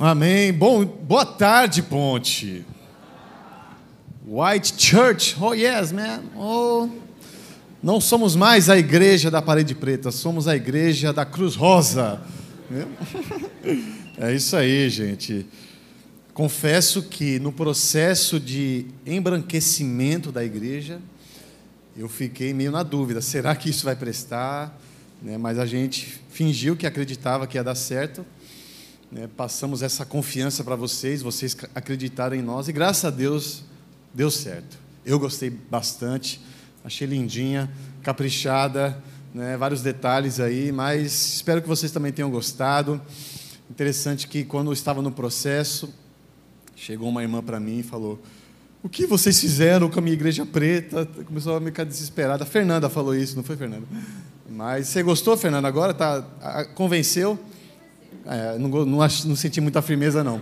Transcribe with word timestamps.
Amém. 0.00 0.52
Bom, 0.52 0.84
boa 0.84 1.26
tarde, 1.26 1.82
Ponte. 1.82 2.64
White 4.26 4.74
Church. 4.78 5.36
Oh, 5.38 5.52
yes, 5.52 5.92
man. 5.92 6.22
Oh. 6.34 6.88
Não 7.82 8.00
somos 8.00 8.34
mais 8.34 8.70
a 8.70 8.78
igreja 8.78 9.30
da 9.30 9.42
parede 9.42 9.74
preta, 9.74 10.10
somos 10.10 10.48
a 10.48 10.56
igreja 10.56 11.12
da 11.12 11.24
cruz 11.24 11.54
rosa. 11.54 12.22
É 14.16 14.32
isso 14.32 14.56
aí, 14.56 14.88
gente. 14.88 15.46
Confesso 16.32 17.02
que 17.02 17.38
no 17.38 17.52
processo 17.52 18.40
de 18.40 18.86
embranquecimento 19.04 20.32
da 20.32 20.42
igreja, 20.42 21.00
eu 21.96 22.08
fiquei 22.08 22.54
meio 22.54 22.70
na 22.70 22.82
dúvida: 22.82 23.20
será 23.20 23.54
que 23.54 23.68
isso 23.68 23.84
vai 23.84 23.96
prestar? 23.96 24.78
Né, 25.20 25.36
mas 25.36 25.58
a 25.58 25.66
gente 25.66 26.20
fingiu 26.30 26.76
que 26.76 26.86
acreditava 26.86 27.46
que 27.46 27.58
ia 27.58 27.64
dar 27.64 27.74
certo. 27.74 28.24
Né, 29.12 29.28
passamos 29.36 29.82
essa 29.82 30.06
confiança 30.06 30.64
para 30.64 30.74
vocês, 30.74 31.20
vocês 31.20 31.54
acreditaram 31.74 32.34
em 32.34 32.40
nós 32.40 32.66
e 32.68 32.72
graças 32.72 33.04
a 33.04 33.10
Deus 33.10 33.62
deu 34.14 34.30
certo. 34.30 34.78
Eu 35.04 35.18
gostei 35.18 35.50
bastante, 35.50 36.40
achei 36.82 37.06
lindinha, 37.06 37.70
caprichada, 38.02 38.96
né, 39.34 39.54
vários 39.58 39.82
detalhes 39.82 40.40
aí, 40.40 40.72
mas 40.72 41.34
espero 41.34 41.60
que 41.60 41.68
vocês 41.68 41.92
também 41.92 42.10
tenham 42.10 42.30
gostado. 42.30 42.98
Interessante 43.70 44.26
que 44.26 44.44
quando 44.44 44.68
eu 44.68 44.72
estava 44.72 45.02
no 45.02 45.12
processo, 45.12 45.92
chegou 46.74 47.10
uma 47.10 47.20
irmã 47.20 47.42
para 47.42 47.60
mim 47.60 47.80
e 47.80 47.82
falou: 47.82 48.18
O 48.82 48.88
que 48.88 49.04
vocês 49.04 49.38
fizeram 49.38 49.90
com 49.90 49.98
a 49.98 50.02
minha 50.02 50.14
igreja 50.14 50.46
preta? 50.46 51.04
Começou 51.26 51.54
a 51.54 51.60
ficar 51.60 51.84
desesperada. 51.84 52.44
A 52.44 52.46
Fernanda 52.46 52.88
falou 52.88 53.14
isso, 53.14 53.36
não 53.36 53.42
foi, 53.42 53.58
Fernanda? 53.58 53.86
Mas 54.48 54.88
você 54.88 55.02
gostou, 55.02 55.36
Fernanda? 55.36 55.68
Agora 55.68 55.92
tá, 55.92 56.64
convenceu? 56.74 57.38
É, 58.26 58.58
não, 58.58 58.68
não, 58.68 58.98
não 58.98 59.36
senti 59.36 59.60
muita 59.60 59.82
firmeza, 59.82 60.22
não. 60.22 60.40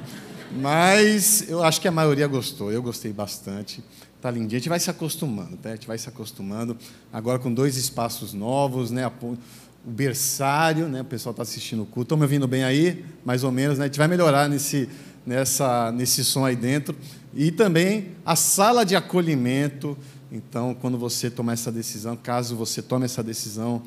Mas 0.52 1.48
eu 1.48 1.62
acho 1.62 1.81
que 1.81 1.89
a 1.89 1.92
maioria 1.92 2.27
gostou. 2.27 2.72
Eu 2.72 2.83
gostei 2.83 3.12
bastante. 3.12 3.83
Tá 4.20 4.31
lindinho. 4.31 4.56
A 4.56 4.59
gente 4.59 4.69
vai 4.69 4.81
se 4.81 4.91
acostumando, 4.91 5.56
tá? 5.56 5.70
A 5.70 5.72
gente 5.72 5.87
vai 5.87 5.97
se 5.97 6.09
acostumando. 6.09 6.77
Agora 7.12 7.39
com 7.39 7.53
dois 7.53 7.77
espaços 7.77 8.34
novos, 8.34 8.91
né? 8.91 9.06
O 9.22 9.37
berçário, 9.84 10.89
né? 10.89 11.00
O 11.03 11.05
pessoal 11.05 11.31
está 11.31 11.42
assistindo 11.42 11.83
o 11.83 11.87
culto. 11.87 12.03
Estão 12.03 12.19
me 12.19 12.25
ouvindo 12.25 12.47
bem 12.47 12.64
aí? 12.64 13.05
Mais 13.25 13.45
ou 13.45 13.53
menos, 13.53 13.78
né? 13.78 13.84
A 13.84 13.87
gente 13.87 13.98
vai 13.98 14.09
melhorar 14.09 14.48
nesse, 14.48 14.89
nessa, 15.25 15.92
nesse 15.92 16.25
som 16.25 16.44
aí 16.44 16.56
dentro. 16.56 16.97
E 17.33 17.50
também 17.50 18.09
a 18.27 18.37
sala 18.37 18.84
de 18.84 18.97
acolhimento. 18.97 19.97
Então, 20.33 20.75
quando 20.75 20.98
você 20.98 21.31
tomar 21.31 21.55
essa 21.55 21.72
decisão, 21.72 22.17
caso 22.17 22.56
você 22.56 22.83
tome 22.83 23.05
essa 23.05 23.22
decisão 23.22 23.83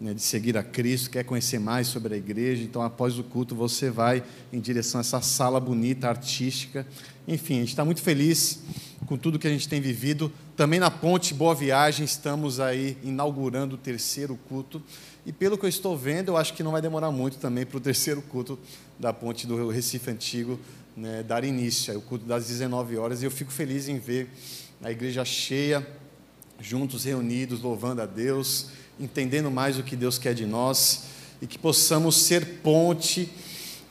né, 0.00 0.12
de 0.12 0.20
seguir 0.20 0.56
a 0.58 0.62
Cristo, 0.62 1.10
quer 1.10 1.24
conhecer 1.24 1.58
mais 1.58 1.86
sobre 1.86 2.14
a 2.14 2.16
igreja, 2.16 2.62
então 2.62 2.82
após 2.82 3.18
o 3.18 3.24
culto 3.24 3.54
você 3.54 3.90
vai 3.90 4.22
em 4.52 4.60
direção 4.60 4.98
a 4.98 5.02
essa 5.02 5.20
sala 5.20 5.58
bonita, 5.58 6.08
artística. 6.08 6.86
Enfim, 7.26 7.56
a 7.56 7.60
gente 7.60 7.70
está 7.70 7.84
muito 7.84 8.02
feliz 8.02 8.60
com 9.06 9.16
tudo 9.16 9.38
que 9.38 9.46
a 9.46 9.50
gente 9.50 9.68
tem 9.68 9.80
vivido. 9.80 10.30
Também 10.54 10.78
na 10.78 10.90
Ponte 10.90 11.32
Boa 11.32 11.54
Viagem 11.54 12.04
estamos 12.04 12.60
aí 12.60 12.96
inaugurando 13.02 13.74
o 13.74 13.78
terceiro 13.78 14.38
culto. 14.48 14.82
E 15.24 15.32
pelo 15.32 15.58
que 15.58 15.64
eu 15.64 15.68
estou 15.68 15.96
vendo, 15.96 16.28
eu 16.28 16.36
acho 16.36 16.52
que 16.54 16.62
não 16.62 16.72
vai 16.72 16.82
demorar 16.82 17.10
muito 17.10 17.38
também 17.38 17.64
para 17.64 17.78
o 17.78 17.80
terceiro 17.80 18.22
culto 18.22 18.58
da 18.98 19.12
Ponte 19.12 19.46
do 19.46 19.68
Recife 19.68 20.10
Antigo 20.10 20.60
né, 20.96 21.22
dar 21.22 21.44
início, 21.44 21.92
aí, 21.92 21.98
o 21.98 22.00
culto 22.00 22.24
das 22.24 22.46
19 22.46 22.96
horas. 22.96 23.22
E 23.22 23.26
eu 23.26 23.30
fico 23.30 23.50
feliz 23.50 23.88
em 23.88 23.98
ver 23.98 24.28
a 24.82 24.90
igreja 24.90 25.24
cheia, 25.24 25.86
juntos 26.60 27.04
reunidos, 27.04 27.60
louvando 27.60 28.02
a 28.02 28.06
Deus 28.06 28.70
entendendo 28.98 29.50
mais 29.50 29.78
o 29.78 29.82
que 29.82 29.94
Deus 29.94 30.18
quer 30.18 30.34
de 30.34 30.46
nós 30.46 31.04
e 31.40 31.46
que 31.46 31.58
possamos 31.58 32.22
ser 32.22 32.60
ponte 32.62 33.28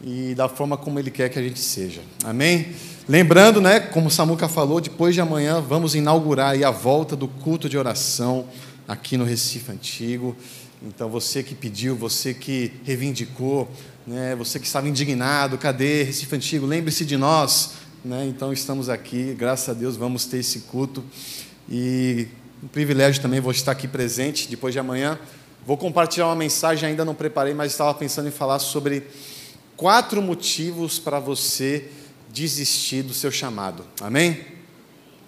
e 0.02 0.34
da 0.36 0.50
forma 0.50 0.78
como 0.78 1.00
Ele 1.00 1.12
quer 1.12 1.30
que 1.30 1.40
a 1.40 1.42
gente 1.42 1.60
seja. 1.60 2.02
Amém? 2.24 2.74
Lembrando, 3.08 3.62
né, 3.62 3.80
como 3.80 4.10
Samuca 4.10 4.48
falou, 4.48 4.82
depois 4.82 5.14
de 5.14 5.22
amanhã 5.22 5.62
vamos 5.62 5.96
inaugurar 5.96 6.62
a 6.62 6.72
volta 6.72 7.16
do 7.16 7.28
culto 7.28 7.70
de 7.70 7.78
oração 7.78 8.48
aqui 8.88 9.16
no 9.16 9.24
Recife 9.24 9.72
Antigo. 9.72 10.36
Então 10.82 11.10
você 11.10 11.44
que 11.44 11.56
pediu, 11.56 11.96
você 11.96 12.34
que 12.34 12.74
reivindicou, 12.84 13.70
né, 14.06 14.36
você 14.36 14.60
que 14.60 14.66
estava 14.66 14.90
indignado, 14.90 15.58
cadê 15.58 16.04
Recife 16.04 16.36
Antigo? 16.36 16.66
Lembre-se 16.66 17.06
de 17.06 17.16
nós. 17.16 17.74
Né? 18.04 18.26
Então 18.28 18.54
estamos 18.54 18.90
aqui, 18.90 19.36
graças 19.38 19.70
a 19.70 19.74
Deus 19.74 19.96
vamos 19.96 20.26
ter 20.26 20.38
esse 20.38 20.62
culto. 20.62 21.04
E 21.70 22.28
um 22.66 22.68
privilégio 22.68 23.22
também, 23.22 23.40
vou 23.40 23.52
estar 23.52 23.72
aqui 23.72 23.88
presente 23.88 24.48
depois 24.48 24.74
de 24.74 24.80
amanhã. 24.80 25.20
Vou 25.68 25.78
compartilhar 25.78 26.26
uma 26.26 26.36
mensagem, 26.36 26.90
ainda 26.90 27.06
não 27.06 27.14
preparei, 27.14 27.54
mas 27.54 27.72
estava 27.72 27.94
pensando 27.94 28.28
em 28.28 28.32
falar 28.32 28.58
sobre 28.58 29.04
quatro 29.78 30.20
motivos 30.20 30.98
para 30.98 31.20
você 31.20 31.92
desistir 32.28 33.04
do 33.04 33.14
seu 33.14 33.30
chamado. 33.30 33.86
Amém? 34.02 34.44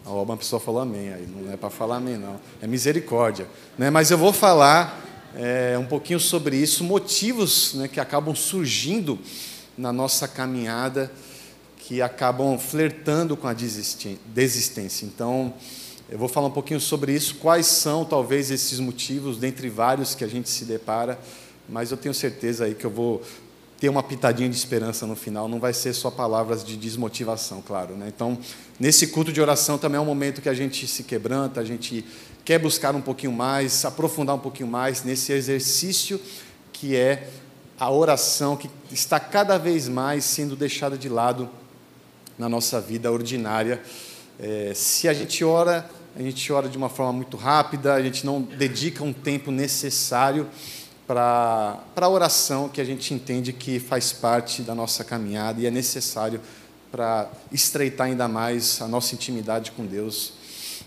Uma 0.04 0.36
pessoa 0.36 0.60
falou 0.60 0.82
amém, 0.82 1.14
aí 1.14 1.28
não 1.28 1.54
é 1.54 1.58
para 1.58 1.70
falar 1.70 1.98
amém, 1.98 2.18
não. 2.18 2.40
É 2.60 2.66
misericórdia. 2.66 3.48
Né? 3.78 3.92
Mas 3.92 4.10
eu 4.10 4.18
vou 4.18 4.34
falar 4.34 5.00
é, 5.36 5.78
um 5.78 5.86
pouquinho 5.86 6.20
sobre 6.20 6.58
isso, 6.58 6.84
motivos 6.84 7.76
né, 7.76 7.88
que 7.88 8.00
acabam 8.00 8.34
surgindo 8.34 9.20
na 9.78 9.94
nossa 9.94 10.28
caminhada, 10.28 11.12
que 11.78 12.02
acabam 12.02 12.58
flertando 12.58 13.38
com 13.38 13.48
a 13.48 13.54
desistência. 13.54 15.06
Então, 15.06 15.54
eu 16.10 16.18
vou 16.18 16.30
falar 16.30 16.48
um 16.48 16.52
pouquinho 16.52 16.80
sobre 16.80 17.14
isso, 17.14 17.36
quais 17.36 17.66
são 17.66 18.06
talvez 18.06 18.50
esses 18.50 18.80
motivos, 18.80 19.38
dentre 19.38 19.70
vários 19.70 20.16
que 20.16 20.24
a 20.24 20.28
gente 20.28 20.50
se 20.50 20.64
depara, 20.64 21.20
mas 21.68 21.92
eu 21.92 21.98
tenho 21.98 22.14
certeza 22.14 22.64
aí 22.64 22.74
que 22.74 22.86
eu 22.86 22.90
vou 22.90 23.22
ter 23.78 23.90
uma 23.90 24.02
pitadinha 24.02 24.50
de 24.50 24.56
esperança 24.56 25.06
no 25.06 25.16
final, 25.16 25.50
não 25.50 25.60
vai 25.60 25.74
ser 25.74 25.94
só 25.94 26.10
palavras 26.10 26.64
de 26.64 26.78
desmotivação, 26.78 27.62
claro. 27.62 27.96
Né? 27.96 28.08
Então, 28.08 28.38
nesse 28.80 29.08
culto 29.08 29.34
de 29.34 29.42
oração 29.42 29.78
também 29.78 29.98
é 29.98 30.02
um 30.02 30.06
momento 30.06 30.42
que 30.42 30.48
a 30.48 30.54
gente 30.54 30.88
se 30.88 31.04
quebranta, 31.04 31.60
a 31.60 31.66
gente 31.66 32.06
quer 32.46 32.58
buscar 32.58 32.96
um 32.96 33.02
pouquinho 33.02 33.34
mais, 33.34 33.84
aprofundar 33.84 34.36
um 34.36 34.40
pouquinho 34.40 34.70
mais 34.70 35.04
nesse 35.04 35.34
exercício 35.34 36.20
que 36.72 36.96
é 36.96 37.30
a 37.78 37.92
oração, 37.92 38.56
que 38.56 38.70
está 38.92 39.20
cada 39.20 39.58
vez 39.58 39.90
mais 39.90 40.24
sendo 40.24 40.56
deixada 40.56 40.98
de 40.98 41.10
lado 41.10 41.50
na 42.38 42.48
nossa 42.48 42.80
vida 42.80 43.12
ordinária. 43.12 43.82
É, 44.40 44.72
se 44.74 45.08
a 45.08 45.14
gente 45.14 45.44
ora 45.44 45.88
a 46.18 46.22
gente 46.24 46.52
ora 46.52 46.68
de 46.68 46.76
uma 46.76 46.90
forma 46.90 47.14
muito 47.14 47.38
rápida, 47.38 47.94
a 47.94 48.02
gente 48.02 48.26
não 48.26 48.42
dedica 48.42 49.04
um 49.04 49.14
tempo 49.14 49.52
necessário 49.52 50.48
para 51.06 51.80
a 51.96 52.10
oração 52.10 52.68
que 52.68 52.82
a 52.82 52.84
gente 52.84 53.14
entende 53.14 53.54
que 53.54 53.80
faz 53.80 54.14
parte 54.14 54.64
da 54.64 54.74
nossa 54.74 55.04
caminhada 55.04 55.62
e 55.62 55.68
é 55.68 55.72
necessário 55.72 56.42
para 56.92 57.30
estreitar 57.52 58.08
ainda 58.08 58.28
mais 58.28 58.82
a 58.82 58.88
nossa 58.88 59.14
intimidade 59.14 59.72
com 59.74 59.86
Deus. 59.86 60.34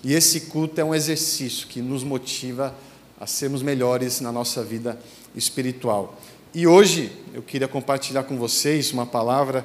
E 0.03 0.15
esse 0.15 0.41
culto 0.43 0.81
é 0.81 0.85
um 0.85 0.93
exercício 0.93 1.69
que 1.69 1.81
nos 1.81 2.03
motiva 2.03 2.75
a 3.21 3.25
sermos 3.25 3.63
melhores 3.63 4.21
na 4.21 4.33
nossa 4.33 4.65
vida 4.65 4.99
espiritual. 5.37 6.19
E 6.53 6.67
hoje 6.67 7.13
eu 7.33 7.41
queria 7.41 7.69
compartilhar 7.69 8.25
com 8.25 8.37
vocês 8.37 8.91
uma 8.91 9.07
palavra, 9.07 9.65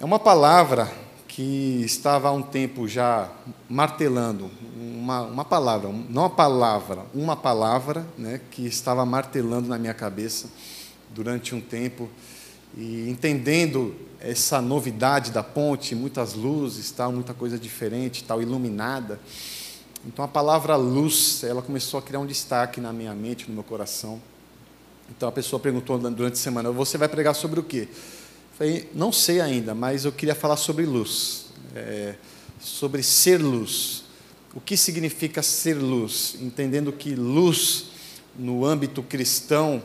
é 0.00 0.04
uma 0.04 0.18
palavra 0.18 0.90
que 1.36 1.82
estava 1.84 2.28
há 2.28 2.32
um 2.32 2.40
tempo 2.40 2.88
já 2.88 3.30
martelando 3.68 4.50
uma, 4.74 5.20
uma 5.20 5.44
palavra, 5.44 5.92
não 6.08 6.24
a 6.24 6.30
palavra, 6.30 7.04
uma 7.12 7.36
palavra, 7.36 8.06
né, 8.16 8.40
que 8.50 8.64
estava 8.66 9.04
martelando 9.04 9.68
na 9.68 9.76
minha 9.76 9.92
cabeça 9.92 10.48
durante 11.14 11.54
um 11.54 11.60
tempo 11.60 12.08
e 12.74 13.10
entendendo 13.10 13.94
essa 14.18 14.62
novidade 14.62 15.30
da 15.30 15.42
ponte, 15.42 15.94
muitas 15.94 16.32
luzes, 16.32 16.90
tal, 16.90 17.12
muita 17.12 17.34
coisa 17.34 17.58
diferente, 17.58 18.24
tal, 18.24 18.40
iluminada. 18.40 19.20
Então 20.06 20.24
a 20.24 20.28
palavra 20.28 20.74
luz, 20.74 21.44
ela 21.44 21.60
começou 21.60 22.00
a 22.00 22.02
criar 22.02 22.20
um 22.20 22.26
destaque 22.26 22.80
na 22.80 22.94
minha 22.94 23.14
mente, 23.14 23.46
no 23.46 23.52
meu 23.52 23.62
coração. 23.62 24.22
Então 25.10 25.28
a 25.28 25.32
pessoa 25.32 25.60
perguntou 25.60 25.98
durante 25.98 26.32
a 26.32 26.36
semana: 26.36 26.70
"Você 26.70 26.96
vai 26.96 27.08
pregar 27.08 27.34
sobre 27.34 27.60
o 27.60 27.62
quê?" 27.62 27.88
Falei, 28.56 28.88
não 28.94 29.12
sei 29.12 29.38
ainda, 29.42 29.74
mas 29.74 30.06
eu 30.06 30.12
queria 30.12 30.34
falar 30.34 30.56
sobre 30.56 30.86
luz, 30.86 31.48
é, 31.74 32.14
sobre 32.58 33.02
ser 33.02 33.36
luz. 33.36 34.04
O 34.54 34.60
que 34.62 34.78
significa 34.78 35.42
ser 35.42 35.74
luz? 35.74 36.36
Entendendo 36.40 36.90
que 36.90 37.14
luz, 37.14 37.88
no 38.34 38.64
âmbito 38.64 39.02
cristão, 39.02 39.82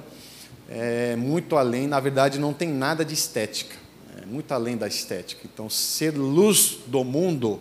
é 0.69 1.17
muito 1.17 1.57
além, 1.57 1.85
na 1.85 1.99
verdade, 1.99 2.39
não 2.39 2.53
tem 2.53 2.69
nada 2.69 3.03
de 3.03 3.13
estética, 3.13 3.75
é 4.21 4.25
muito 4.25 4.53
além 4.53 4.77
da 4.77 4.87
estética. 4.87 5.41
Então, 5.53 5.69
ser 5.69 6.11
luz 6.17 6.77
do 6.87 7.03
mundo 7.03 7.59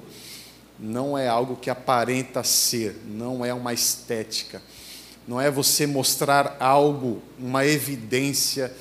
não 0.79 1.19
é 1.19 1.27
algo 1.27 1.57
que 1.57 1.71
aparenta 1.71 2.45
ser, 2.45 2.97
não 3.05 3.45
é 3.45 3.53
uma 3.53 3.75
estética, 3.75 4.63
não 5.27 5.41
é 5.41 5.51
você 5.51 5.89
mostrar 5.89 6.57
algo, 6.61 7.21
uma 7.37 7.67
evidência 7.67 8.73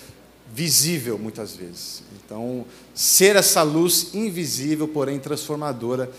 visível 0.54 1.18
muitas 1.18 1.56
vezes. 1.56 2.04
Então, 2.24 2.66
ser 2.94 3.36
essa 3.36 3.62
luz 3.62 4.14
invisível, 4.14 4.88
porém 4.88 5.20
transformadora, 5.20 6.12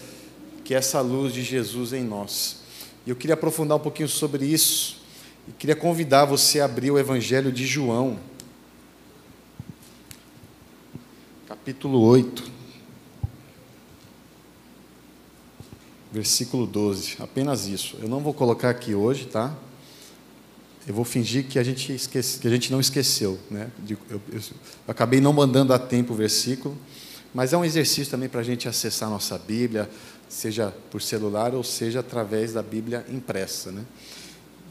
que 0.65 0.75
é 0.75 0.79
essa 0.79 1.01
luz 1.01 1.33
de 1.33 1.43
Jesus 1.43 1.93
em 1.93 2.05
nós. 2.05 2.59
E 3.07 3.11
eu 3.11 3.17
queria 3.17 3.35
aprofundar 3.35 3.77
um 3.77 3.81
pouquinho 3.81 4.09
sobre 4.09 4.47
isso 4.47 5.01
e 5.49 5.53
queria 5.53 5.75
convidar 5.75 6.25
você 6.25 6.61
a 6.61 6.65
abrir 6.65 6.91
o 6.91 6.99
Evangelho 6.99 7.51
de 7.51 7.67
João, 7.67 8.19
capítulo 11.49 12.01
8, 12.01 12.51
versículo 16.13 16.67
12. 16.67 17.17
Apenas 17.21 17.67
isso. 17.67 17.97
Eu 18.01 18.09
não 18.09 18.21
vou 18.21 18.35
colocar 18.35 18.71
aqui 18.71 18.95
hoje, 18.95 19.27
tá? 19.27 19.57
Eu 20.87 20.95
vou 20.95 21.05
fingir 21.05 21.45
que 21.45 21.59
a 21.59 21.63
gente, 21.63 21.93
esquece, 21.93 22.39
que 22.39 22.49
a 22.49 22.51
gente 22.51 22.73
não 22.73 22.81
esqueceu. 22.81 23.39
Né? 23.51 23.71
Eu, 23.89 23.99
eu, 24.11 24.21
eu 24.33 24.41
acabei 24.89 25.21
não 25.21 25.33
mandando 25.33 25.73
a 25.73 25.79
tempo 25.79 26.13
o 26.13 26.17
versículo, 26.17 26.77
mas 27.35 27.53
é 27.53 27.57
um 27.57 27.65
exercício 27.65 28.11
também 28.11 28.29
para 28.29 28.41
a 28.41 28.45
gente 28.45 28.69
acessar 28.69 29.09
a 29.09 29.13
nossa 29.13 29.39
Bíblia, 29.39 29.89
seja 30.29 30.75
por 30.91 31.03
celular 31.03 31.55
ou 31.55 31.63
seja 31.63 32.01
através 32.01 32.53
da 32.55 32.63
Bíblia 32.63 33.05
impressa. 33.09 33.71
Né? 33.71 33.85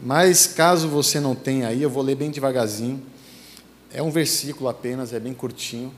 Mas 0.02 0.46
caso 0.46 0.88
você 0.88 1.20
não 1.20 1.34
tenha 1.34 1.68
aí, 1.68 1.82
eu 1.82 1.90
vou 1.90 2.02
ler 2.02 2.16
bem 2.16 2.30
devagarzinho. 2.30 3.02
É 3.92 4.02
um 4.02 4.10
versículo 4.10 4.68
apenas, 4.68 5.12
é 5.12 5.20
bem 5.20 5.34
curtinho. 5.34 5.92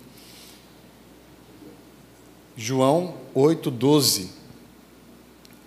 João 2.56 3.14
8,12, 3.34 4.26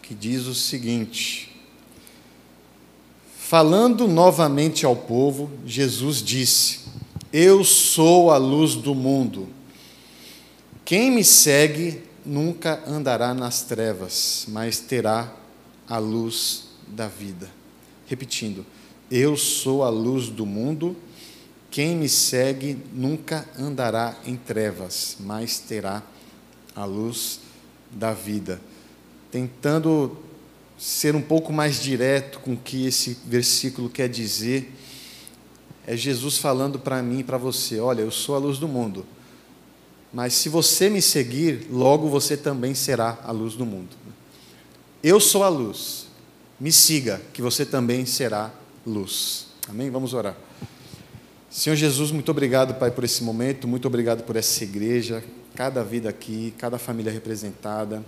que 0.01 0.13
diz 0.13 0.45
o 0.45 0.53
seguinte: 0.53 1.54
Falando 3.47 4.07
novamente 4.07 4.87
ao 4.87 4.95
povo, 4.95 5.51
Jesus 5.67 6.23
disse: 6.23 6.79
Eu 7.31 7.63
sou 7.63 8.31
a 8.31 8.37
luz 8.37 8.73
do 8.73 8.95
mundo. 8.95 9.47
Quem 10.83 11.11
me 11.11 11.23
segue 11.23 12.01
nunca 12.25 12.83
andará 12.87 13.35
nas 13.35 13.61
trevas, 13.61 14.47
mas 14.47 14.79
terá 14.79 15.31
a 15.87 15.99
luz 15.99 16.69
da 16.87 17.07
vida. 17.07 17.47
Repetindo: 18.07 18.65
Eu 19.11 19.37
sou 19.37 19.83
a 19.83 19.89
luz 19.89 20.27
do 20.27 20.43
mundo. 20.43 20.95
Quem 21.69 21.95
me 21.95 22.09
segue 22.09 22.79
nunca 22.91 23.47
andará 23.59 24.17
em 24.25 24.35
trevas, 24.35 25.17
mas 25.19 25.59
terá 25.59 26.01
a 26.75 26.83
luz 26.83 27.41
da 27.91 28.11
vida. 28.11 28.59
Tentando 29.29 30.17
ser 30.77 31.15
um 31.15 31.21
pouco 31.21 31.53
mais 31.53 31.81
direto 31.81 32.39
com 32.39 32.53
o 32.53 32.57
que 32.57 32.85
esse 32.85 33.17
versículo 33.25 33.89
quer 33.89 34.09
dizer, 34.09 34.71
é 35.87 35.95
Jesus 35.95 36.37
falando 36.37 36.79
para 36.79 37.01
mim 37.01 37.19
e 37.19 37.23
para 37.23 37.37
você: 37.37 37.79
olha, 37.79 38.01
eu 38.01 38.11
sou 38.11 38.35
a 38.35 38.37
luz 38.37 38.57
do 38.57 38.67
mundo, 38.67 39.05
mas 40.13 40.33
se 40.33 40.49
você 40.49 40.89
me 40.89 41.01
seguir, 41.01 41.67
logo 41.69 42.09
você 42.09 42.35
também 42.35 42.73
será 42.73 43.19
a 43.23 43.31
luz 43.31 43.53
do 43.53 43.65
mundo. 43.65 43.95
Eu 45.03 45.19
sou 45.19 45.43
a 45.43 45.49
luz, 45.49 46.07
me 46.59 46.71
siga, 46.71 47.21
que 47.31 47.41
você 47.41 47.65
também 47.65 48.05
será 48.05 48.51
luz. 48.85 49.47
Amém? 49.67 49.89
Vamos 49.89 50.13
orar. 50.13 50.35
Senhor 51.49 51.75
Jesus, 51.75 52.11
muito 52.11 52.29
obrigado, 52.31 52.73
Pai, 52.73 52.91
por 52.91 53.03
esse 53.03 53.23
momento, 53.23 53.67
muito 53.67 53.87
obrigado 53.87 54.23
por 54.23 54.35
essa 54.35 54.63
igreja, 54.63 55.23
cada 55.53 55.83
vida 55.83 56.09
aqui, 56.09 56.53
cada 56.57 56.77
família 56.77 57.11
representada, 57.11 58.03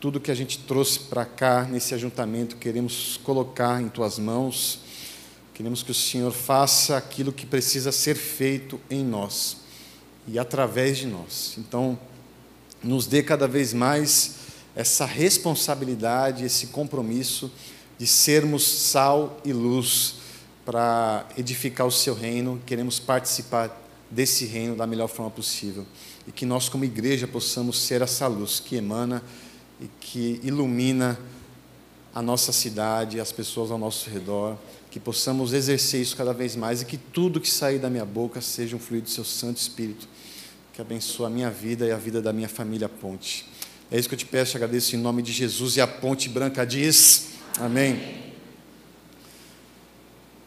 tudo 0.00 0.20
que 0.20 0.30
a 0.30 0.34
gente 0.34 0.58
trouxe 0.60 1.00
para 1.00 1.24
cá 1.24 1.64
nesse 1.64 1.92
ajuntamento, 1.92 2.56
queremos 2.56 3.18
colocar 3.24 3.82
em 3.82 3.88
tuas 3.88 4.18
mãos, 4.18 4.80
queremos 5.52 5.82
que 5.82 5.90
o 5.90 5.94
Senhor 5.94 6.32
faça 6.32 6.96
aquilo 6.96 7.32
que 7.32 7.44
precisa 7.44 7.90
ser 7.90 8.14
feito 8.14 8.80
em 8.88 9.04
nós 9.04 9.56
e 10.26 10.38
através 10.38 10.98
de 10.98 11.06
nós. 11.06 11.54
Então, 11.58 11.98
nos 12.82 13.06
dê 13.06 13.24
cada 13.24 13.48
vez 13.48 13.74
mais 13.74 14.36
essa 14.76 15.04
responsabilidade, 15.04 16.44
esse 16.44 16.68
compromisso 16.68 17.50
de 17.98 18.06
sermos 18.06 18.64
sal 18.64 19.40
e 19.44 19.52
luz 19.52 20.16
para 20.64 21.26
edificar 21.36 21.86
o 21.86 21.90
seu 21.90 22.14
reino, 22.14 22.62
queremos 22.64 23.00
participar 23.00 23.84
desse 24.08 24.44
reino 24.44 24.76
da 24.76 24.86
melhor 24.86 25.08
forma 25.08 25.30
possível. 25.30 25.84
E 26.26 26.30
que 26.30 26.46
nós, 26.46 26.68
como 26.68 26.84
igreja, 26.84 27.26
possamos 27.26 27.80
ser 27.80 28.00
essa 28.00 28.28
luz 28.28 28.60
que 28.60 28.76
emana 28.76 29.22
e 29.80 29.88
que 30.00 30.40
ilumina 30.42 31.18
a 32.14 32.22
nossa 32.22 32.52
cidade, 32.52 33.20
as 33.20 33.30
pessoas 33.30 33.70
ao 33.70 33.78
nosso 33.78 34.10
redor, 34.10 34.56
que 34.90 34.98
possamos 34.98 35.52
exercer 35.52 36.00
isso 36.00 36.16
cada 36.16 36.32
vez 36.32 36.56
mais 36.56 36.82
e 36.82 36.84
que 36.84 36.96
tudo 36.96 37.40
que 37.40 37.50
sair 37.50 37.78
da 37.78 37.90
minha 37.90 38.04
boca 38.04 38.40
seja 38.40 38.74
um 38.74 38.78
fluido 38.78 39.04
do 39.04 39.10
seu 39.10 39.24
Santo 39.24 39.58
Espírito, 39.58 40.08
que 40.72 40.80
abençoe 40.80 41.26
a 41.26 41.30
minha 41.30 41.50
vida 41.50 41.86
e 41.86 41.92
a 41.92 41.96
vida 41.96 42.20
da 42.20 42.32
minha 42.32 42.48
família 42.48 42.88
Ponte. 42.88 43.46
É 43.90 43.98
isso 43.98 44.08
que 44.08 44.14
eu 44.14 44.18
te 44.18 44.26
peço, 44.26 44.56
agradeço 44.56 44.96
em 44.96 44.98
nome 44.98 45.22
de 45.22 45.32
Jesus 45.32 45.76
e 45.76 45.80
a 45.80 45.86
Ponte 45.86 46.28
Branca 46.28 46.64
diz: 46.64 47.28
Amém. 47.58 48.27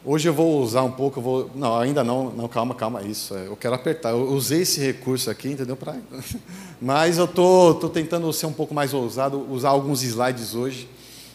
Hoje 0.03 0.27
eu 0.27 0.33
vou 0.33 0.59
usar 0.63 0.81
um 0.81 0.92
pouco, 0.92 1.21
vou, 1.21 1.51
não, 1.53 1.77
ainda 1.77 2.03
não, 2.03 2.31
não, 2.31 2.48
calma, 2.48 2.74
calma, 2.74 3.03
isso, 3.03 3.36
é, 3.36 3.45
eu 3.45 3.56
quero 3.56 3.75
apertar. 3.75 4.09
Eu 4.09 4.31
usei 4.31 4.62
esse 4.62 4.80
recurso 4.80 5.30
aqui, 5.30 5.50
entendeu? 5.50 5.75
Pra, 5.75 5.95
mas 6.81 7.19
eu 7.19 7.27
tô, 7.27 7.75
tô 7.75 7.88
tentando 7.88 8.33
ser 8.33 8.48
um 8.48 8.51
pouco 8.51 8.74
mais 8.74 8.95
ousado, 8.95 9.45
usar 9.51 9.69
alguns 9.69 10.01
slides 10.01 10.56
hoje. 10.56 10.89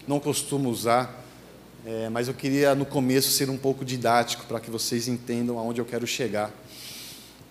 Não 0.08 0.18
costumo 0.18 0.68
usar, 0.68 1.24
é, 1.86 2.08
mas 2.08 2.26
eu 2.26 2.34
queria 2.34 2.74
no 2.74 2.84
começo 2.84 3.30
ser 3.30 3.48
um 3.48 3.56
pouco 3.56 3.84
didático 3.84 4.44
para 4.46 4.58
que 4.58 4.68
vocês 4.68 5.06
entendam 5.06 5.60
aonde 5.60 5.80
eu 5.80 5.84
quero 5.84 6.04
chegar. 6.04 6.50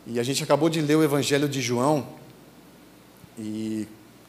E 0.05 0.19
a 0.19 0.23
gente 0.23 0.43
acabou 0.43 0.67
de 0.67 0.81
ler 0.81 0.97
o 0.97 1.03
Evangelho 1.03 1.47
de 1.47 1.61
João 1.61 2.05
e 3.39 3.87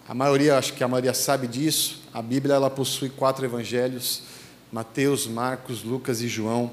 a 0.09 0.15
maioria, 0.15 0.57
acho 0.57 0.73
que 0.73 0.85
a 0.85 0.89
maioria 0.89 1.13
sabe 1.13 1.49
disso. 1.49 2.01
A 2.15 2.23
Bíblia 2.23 2.55
ela 2.55 2.71
possui 2.71 3.09
quatro 3.09 3.45
evangelhos 3.45 4.23
Mateus, 4.73 5.27
Marcos, 5.27 5.83
Lucas 5.83 6.21
e 6.21 6.29
João. 6.29 6.71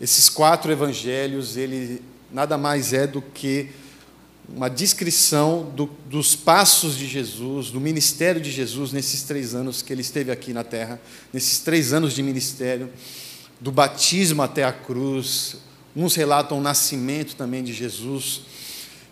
Esses 0.00 0.28
quatro 0.28 0.70
evangelhos, 0.70 1.56
ele 1.56 2.02
nada 2.30 2.58
mais 2.58 2.92
é 2.92 3.06
do 3.06 3.22
que 3.22 3.70
uma 4.48 4.68
descrição 4.68 5.70
do, 5.74 5.88
dos 6.06 6.36
passos 6.36 6.96
de 6.96 7.06
Jesus, 7.06 7.70
do 7.70 7.80
ministério 7.80 8.40
de 8.40 8.50
Jesus 8.50 8.92
nesses 8.92 9.22
três 9.22 9.54
anos 9.54 9.82
que 9.82 9.92
ele 9.92 10.02
esteve 10.02 10.30
aqui 10.30 10.52
na 10.52 10.64
terra, 10.64 11.00
nesses 11.32 11.60
três 11.60 11.92
anos 11.92 12.12
de 12.12 12.22
ministério, 12.22 12.90
do 13.60 13.72
batismo 13.72 14.42
até 14.42 14.64
a 14.64 14.72
cruz. 14.72 15.56
Uns 15.96 16.14
relatam 16.14 16.58
o 16.58 16.60
nascimento 16.60 17.36
também 17.36 17.62
de 17.62 17.72
Jesus. 17.72 18.42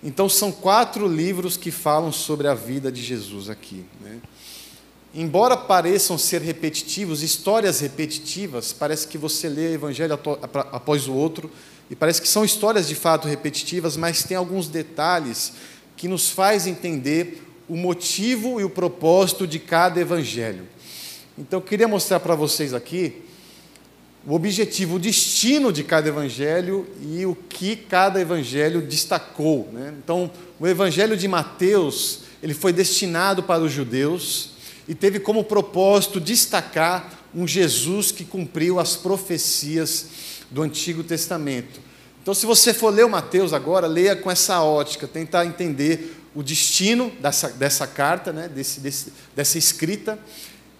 Então, 0.02 0.28
são 0.28 0.50
quatro 0.50 1.06
livros 1.06 1.56
que 1.56 1.70
falam 1.70 2.10
sobre 2.10 2.48
a 2.48 2.54
vida 2.54 2.90
de 2.90 3.00
Jesus 3.00 3.48
aqui. 3.48 3.84
Né? 4.00 4.20
Embora 5.14 5.56
pareçam 5.56 6.16
ser 6.16 6.40
repetitivos, 6.40 7.22
histórias 7.22 7.80
repetitivas, 7.80 8.72
parece 8.72 9.06
que 9.06 9.18
você 9.18 9.48
lê 9.48 9.68
o 9.68 9.74
evangelho 9.74 10.18
após 10.72 11.06
o 11.06 11.12
outro, 11.12 11.50
e 11.90 11.94
parece 11.94 12.22
que 12.22 12.28
são 12.28 12.44
histórias 12.44 12.88
de 12.88 12.94
fato 12.94 13.28
repetitivas, 13.28 13.96
mas 13.96 14.24
tem 14.24 14.36
alguns 14.36 14.68
detalhes 14.68 15.52
que 15.96 16.08
nos 16.08 16.30
faz 16.30 16.66
entender 16.66 17.42
o 17.68 17.76
motivo 17.76 18.60
e 18.60 18.64
o 18.64 18.70
propósito 18.70 19.46
de 19.46 19.58
cada 19.58 20.00
evangelho. 20.00 20.66
Então 21.38 21.58
eu 21.58 21.64
queria 21.64 21.88
mostrar 21.88 22.20
para 22.20 22.34
vocês 22.34 22.74
aqui 22.74 23.22
o 24.26 24.34
objetivo, 24.34 24.96
o 24.96 24.98
destino 24.98 25.72
de 25.72 25.82
cada 25.82 26.08
evangelho 26.08 26.86
e 27.02 27.26
o 27.26 27.34
que 27.34 27.74
cada 27.74 28.20
evangelho 28.20 28.80
destacou. 28.80 29.68
Né? 29.72 29.92
Então, 30.02 30.30
o 30.60 30.66
evangelho 30.66 31.16
de 31.16 31.26
Mateus 31.26 32.20
ele 32.42 32.54
foi 32.54 32.72
destinado 32.72 33.42
para 33.42 33.62
os 33.62 33.72
judeus, 33.72 34.50
e 34.88 34.94
teve 34.94 35.20
como 35.20 35.44
propósito 35.44 36.20
destacar 36.20 37.20
um 37.34 37.46
Jesus 37.46 38.12
que 38.12 38.24
cumpriu 38.24 38.78
as 38.78 38.96
profecias 38.96 40.06
do 40.50 40.62
Antigo 40.62 41.02
Testamento. 41.02 41.80
Então, 42.22 42.34
se 42.34 42.46
você 42.46 42.72
for 42.72 42.90
ler 42.90 43.04
o 43.04 43.10
Mateus 43.10 43.52
agora, 43.52 43.86
leia 43.86 44.14
com 44.14 44.30
essa 44.30 44.62
ótica, 44.62 45.08
tentar 45.08 45.44
entender 45.44 46.16
o 46.34 46.42
destino 46.42 47.10
dessa, 47.20 47.48
dessa 47.48 47.86
carta, 47.86 48.32
né, 48.32 48.48
desse, 48.48 48.80
desse, 48.80 49.12
dessa 49.34 49.58
escrita, 49.58 50.18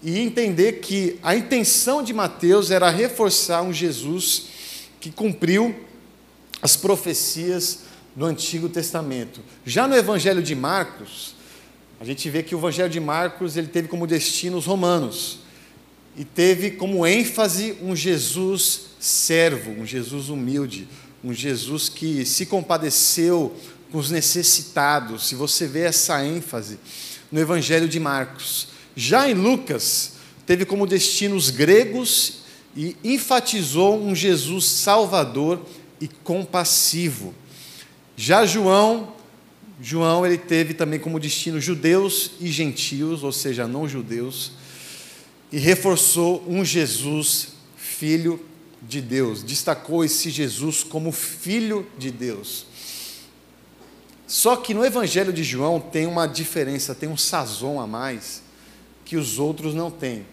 e 0.02 0.18
entender 0.18 0.74
que 0.74 1.18
a 1.22 1.34
intenção 1.34 2.02
de 2.02 2.12
Mateus 2.12 2.70
era 2.70 2.90
reforçar 2.90 3.62
um 3.62 3.72
Jesus 3.72 4.46
que 5.00 5.10
cumpriu 5.10 5.74
as 6.60 6.76
profecias 6.76 7.80
do 8.14 8.24
Antigo 8.24 8.68
Testamento. 8.68 9.40
Já 9.64 9.88
no 9.88 9.96
Evangelho 9.96 10.42
de 10.42 10.54
Marcos, 10.54 11.34
a 12.02 12.04
gente 12.04 12.28
vê 12.28 12.42
que 12.42 12.52
o 12.52 12.58
Evangelho 12.58 12.90
de 12.90 12.98
Marcos 12.98 13.56
ele 13.56 13.68
teve 13.68 13.86
como 13.86 14.08
destino 14.08 14.58
os 14.58 14.66
romanos 14.66 15.38
e 16.16 16.24
teve 16.24 16.72
como 16.72 17.06
ênfase 17.06 17.76
um 17.80 17.94
Jesus 17.94 18.86
servo, 18.98 19.70
um 19.70 19.86
Jesus 19.86 20.28
humilde, 20.28 20.88
um 21.22 21.32
Jesus 21.32 21.88
que 21.88 22.24
se 22.24 22.44
compadeceu 22.46 23.54
com 23.92 23.98
os 23.98 24.10
necessitados. 24.10 25.28
Se 25.28 25.36
você 25.36 25.68
vê 25.68 25.82
essa 25.82 26.24
ênfase 26.24 26.76
no 27.30 27.38
Evangelho 27.38 27.88
de 27.88 28.00
Marcos, 28.00 28.66
já 28.96 29.30
em 29.30 29.34
Lucas 29.34 30.14
teve 30.44 30.64
como 30.64 30.88
destino 30.88 31.36
os 31.36 31.50
gregos 31.50 32.38
e 32.76 32.96
enfatizou 33.04 33.96
um 34.02 34.12
Jesus 34.12 34.64
salvador 34.64 35.64
e 36.00 36.08
compassivo. 36.08 37.32
Já 38.16 38.44
João 38.44 39.21
João 39.82 40.24
ele 40.24 40.38
teve 40.38 40.74
também 40.74 41.00
como 41.00 41.18
destino 41.18 41.60
judeus 41.60 42.30
e 42.40 42.46
gentios, 42.46 43.24
ou 43.24 43.32
seja, 43.32 43.66
não 43.66 43.88
judeus, 43.88 44.52
e 45.50 45.58
reforçou 45.58 46.44
um 46.46 46.64
Jesus 46.64 47.48
filho 47.76 48.40
de 48.80 49.00
Deus, 49.00 49.42
destacou 49.42 50.04
esse 50.04 50.30
Jesus 50.30 50.84
como 50.84 51.10
filho 51.10 51.84
de 51.98 52.12
Deus. 52.12 52.64
Só 54.26 54.56
que 54.56 54.72
no 54.72 54.84
Evangelho 54.84 55.32
de 55.32 55.42
João 55.42 55.80
tem 55.80 56.06
uma 56.06 56.26
diferença, 56.26 56.94
tem 56.94 57.08
um 57.08 57.16
sazon 57.16 57.80
a 57.80 57.86
mais 57.86 58.40
que 59.04 59.16
os 59.16 59.40
outros 59.40 59.74
não 59.74 59.90
têm. 59.90 60.24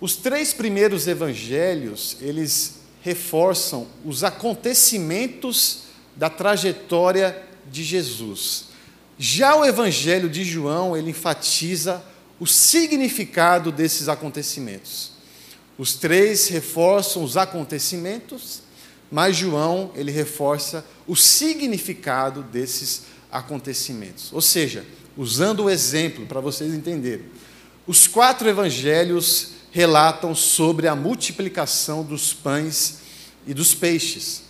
Os 0.00 0.16
três 0.16 0.52
primeiros 0.52 1.06
evangelhos, 1.06 2.16
eles 2.20 2.80
reforçam 3.00 3.86
os 4.04 4.22
acontecimentos 4.22 5.84
da 6.14 6.28
trajetória 6.28 7.47
de 7.70 7.84
Jesus. 7.84 8.66
Já 9.18 9.56
o 9.56 9.64
evangelho 9.64 10.28
de 10.28 10.44
João, 10.44 10.96
ele 10.96 11.10
enfatiza 11.10 12.02
o 12.38 12.46
significado 12.46 13.72
desses 13.72 14.08
acontecimentos. 14.08 15.12
Os 15.76 15.94
três 15.94 16.48
reforçam 16.48 17.22
os 17.22 17.36
acontecimentos, 17.36 18.62
mas 19.10 19.36
João, 19.36 19.90
ele 19.94 20.10
reforça 20.10 20.84
o 21.06 21.16
significado 21.16 22.42
desses 22.42 23.02
acontecimentos. 23.30 24.32
Ou 24.32 24.40
seja, 24.40 24.84
usando 25.16 25.64
o 25.64 25.70
exemplo 25.70 26.26
para 26.26 26.40
vocês 26.40 26.72
entenderem. 26.72 27.26
Os 27.86 28.06
quatro 28.06 28.48
evangelhos 28.48 29.52
relatam 29.70 30.34
sobre 30.34 30.88
a 30.88 30.94
multiplicação 30.94 32.02
dos 32.02 32.32
pães 32.32 32.98
e 33.46 33.54
dos 33.54 33.74
peixes. 33.74 34.42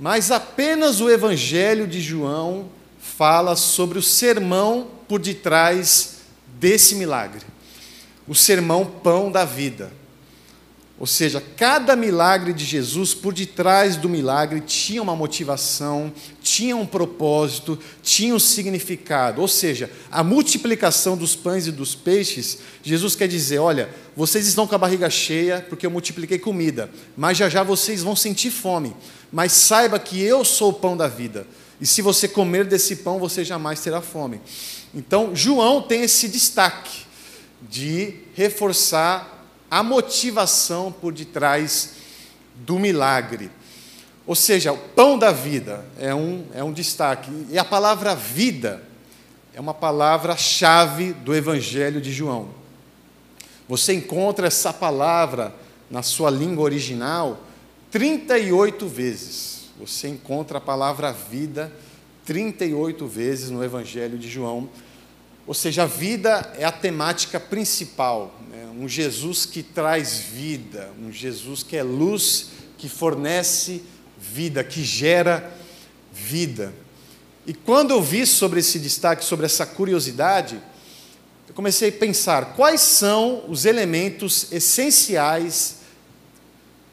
Mas 0.00 0.30
apenas 0.30 1.02
o 1.02 1.10
evangelho 1.10 1.86
de 1.86 2.00
João 2.00 2.70
fala 2.98 3.54
sobre 3.54 3.98
o 3.98 4.02
sermão 4.02 4.88
por 5.06 5.20
detrás 5.20 6.20
desse 6.58 6.94
milagre. 6.94 7.42
O 8.26 8.34
sermão 8.34 8.86
pão 8.86 9.30
da 9.30 9.44
vida. 9.44 9.92
Ou 11.00 11.06
seja, 11.06 11.42
cada 11.56 11.96
milagre 11.96 12.52
de 12.52 12.62
Jesus, 12.62 13.14
por 13.14 13.32
detrás 13.32 13.96
do 13.96 14.06
milagre, 14.06 14.60
tinha 14.60 15.00
uma 15.00 15.16
motivação, 15.16 16.12
tinha 16.42 16.76
um 16.76 16.84
propósito, 16.84 17.78
tinha 18.02 18.34
um 18.34 18.38
significado. 18.38 19.40
Ou 19.40 19.48
seja, 19.48 19.90
a 20.12 20.22
multiplicação 20.22 21.16
dos 21.16 21.34
pães 21.34 21.66
e 21.66 21.72
dos 21.72 21.94
peixes, 21.94 22.58
Jesus 22.82 23.16
quer 23.16 23.28
dizer: 23.28 23.60
olha, 23.60 23.88
vocês 24.14 24.46
estão 24.46 24.66
com 24.66 24.74
a 24.74 24.78
barriga 24.78 25.08
cheia 25.08 25.64
porque 25.70 25.86
eu 25.86 25.90
multipliquei 25.90 26.38
comida, 26.38 26.90
mas 27.16 27.38
já 27.38 27.48
já 27.48 27.62
vocês 27.62 28.02
vão 28.02 28.14
sentir 28.14 28.50
fome. 28.50 28.94
Mas 29.32 29.52
saiba 29.52 29.98
que 29.98 30.20
eu 30.20 30.44
sou 30.44 30.68
o 30.68 30.74
pão 30.74 30.94
da 30.94 31.08
vida. 31.08 31.46
E 31.80 31.86
se 31.86 32.02
você 32.02 32.28
comer 32.28 32.66
desse 32.66 32.96
pão, 32.96 33.18
você 33.18 33.42
jamais 33.42 33.80
terá 33.80 34.02
fome. 34.02 34.38
Então, 34.94 35.34
João 35.34 35.80
tem 35.80 36.02
esse 36.02 36.28
destaque 36.28 37.04
de 37.70 38.16
reforçar 38.34 39.39
a 39.70 39.82
motivação 39.82 40.90
por 40.90 41.12
detrás 41.12 41.92
do 42.56 42.78
milagre. 42.78 43.50
Ou 44.26 44.34
seja, 44.34 44.72
o 44.72 44.78
pão 44.78 45.18
da 45.18 45.32
vida 45.32 45.84
é 45.98 46.14
um, 46.14 46.44
é 46.52 46.62
um 46.62 46.72
destaque. 46.72 47.30
E 47.50 47.58
a 47.58 47.64
palavra 47.64 48.14
vida 48.14 48.82
é 49.54 49.60
uma 49.60 49.74
palavra-chave 49.74 51.12
do 51.12 51.34
Evangelho 51.34 52.00
de 52.00 52.12
João. 52.12 52.48
Você 53.68 53.92
encontra 53.92 54.46
essa 54.46 54.72
palavra 54.72 55.54
na 55.90 56.02
sua 56.02 56.30
língua 56.30 56.64
original 56.64 57.40
38 57.90 58.86
vezes. 58.86 59.70
Você 59.78 60.08
encontra 60.08 60.58
a 60.58 60.60
palavra 60.60 61.12
vida 61.12 61.72
38 62.24 63.06
vezes 63.06 63.50
no 63.50 63.64
Evangelho 63.64 64.18
de 64.18 64.28
João. 64.28 64.68
Ou 65.46 65.54
seja, 65.54 65.82
a 65.82 65.86
vida 65.86 66.52
é 66.58 66.64
a 66.64 66.72
temática 66.72 67.40
principal 67.40 68.40
um 68.80 68.88
Jesus 68.88 69.44
que 69.44 69.62
traz 69.62 70.18
vida, 70.18 70.90
um 70.98 71.12
Jesus 71.12 71.62
que 71.62 71.76
é 71.76 71.82
luz, 71.82 72.46
que 72.78 72.88
fornece 72.88 73.82
vida, 74.18 74.64
que 74.64 74.82
gera 74.82 75.52
vida. 76.10 76.72
E 77.46 77.52
quando 77.52 77.90
eu 77.90 78.02
vi 78.02 78.24
sobre 78.24 78.60
esse 78.60 78.78
destaque, 78.78 79.22
sobre 79.22 79.44
essa 79.44 79.66
curiosidade, 79.66 80.58
eu 81.46 81.54
comecei 81.54 81.90
a 81.90 81.92
pensar 81.92 82.54
quais 82.54 82.80
são 82.80 83.44
os 83.48 83.66
elementos 83.66 84.50
essenciais 84.50 85.76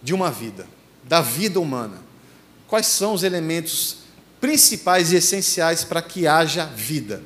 de 0.03 0.13
uma 0.13 0.29
vida, 0.29 0.67
da 1.05 1.21
vida 1.21 1.57
humana. 1.57 2.01
Quais 2.67 2.87
são 2.87 3.13
os 3.13 3.23
elementos 3.23 3.99
principais 4.41 5.13
e 5.13 5.15
essenciais 5.15 5.85
para 5.85 6.01
que 6.01 6.27
haja 6.27 6.65
vida? 6.65 7.23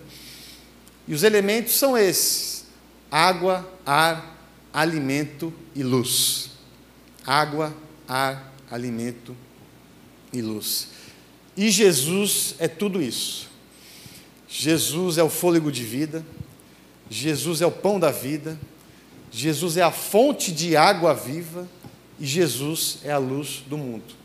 E 1.08 1.14
os 1.14 1.24
elementos 1.24 1.74
são 1.74 1.98
esses: 1.98 2.66
água, 3.10 3.70
ar, 3.86 4.38
alimento 4.74 5.54
e 5.76 5.84
luz. 5.84 6.52
Água, 7.26 7.76
ar, 8.08 8.54
alimento 8.70 9.36
e 10.32 10.42
luz. 10.42 10.88
E 11.56 11.70
Jesus 11.70 12.56
é 12.60 12.68
tudo 12.68 13.02
isso. 13.02 13.50
Jesus 14.48 15.18
é 15.18 15.24
o 15.24 15.30
fôlego 15.30 15.72
de 15.72 15.84
vida, 15.84 16.26
Jesus 17.10 17.62
é 17.62 17.66
o 17.66 17.72
pão 17.72 18.00
da 18.00 18.12
vida, 18.12 18.60
Jesus 19.32 19.78
é 19.78 19.82
a 19.82 19.92
fonte 19.92 20.52
de 20.52 20.76
água 20.76 21.14
viva 21.14 21.68
e 22.20 22.26
Jesus 22.26 23.00
é 23.04 23.12
a 23.12 23.18
luz 23.18 23.64
do 23.68 23.78
mundo. 23.78 24.22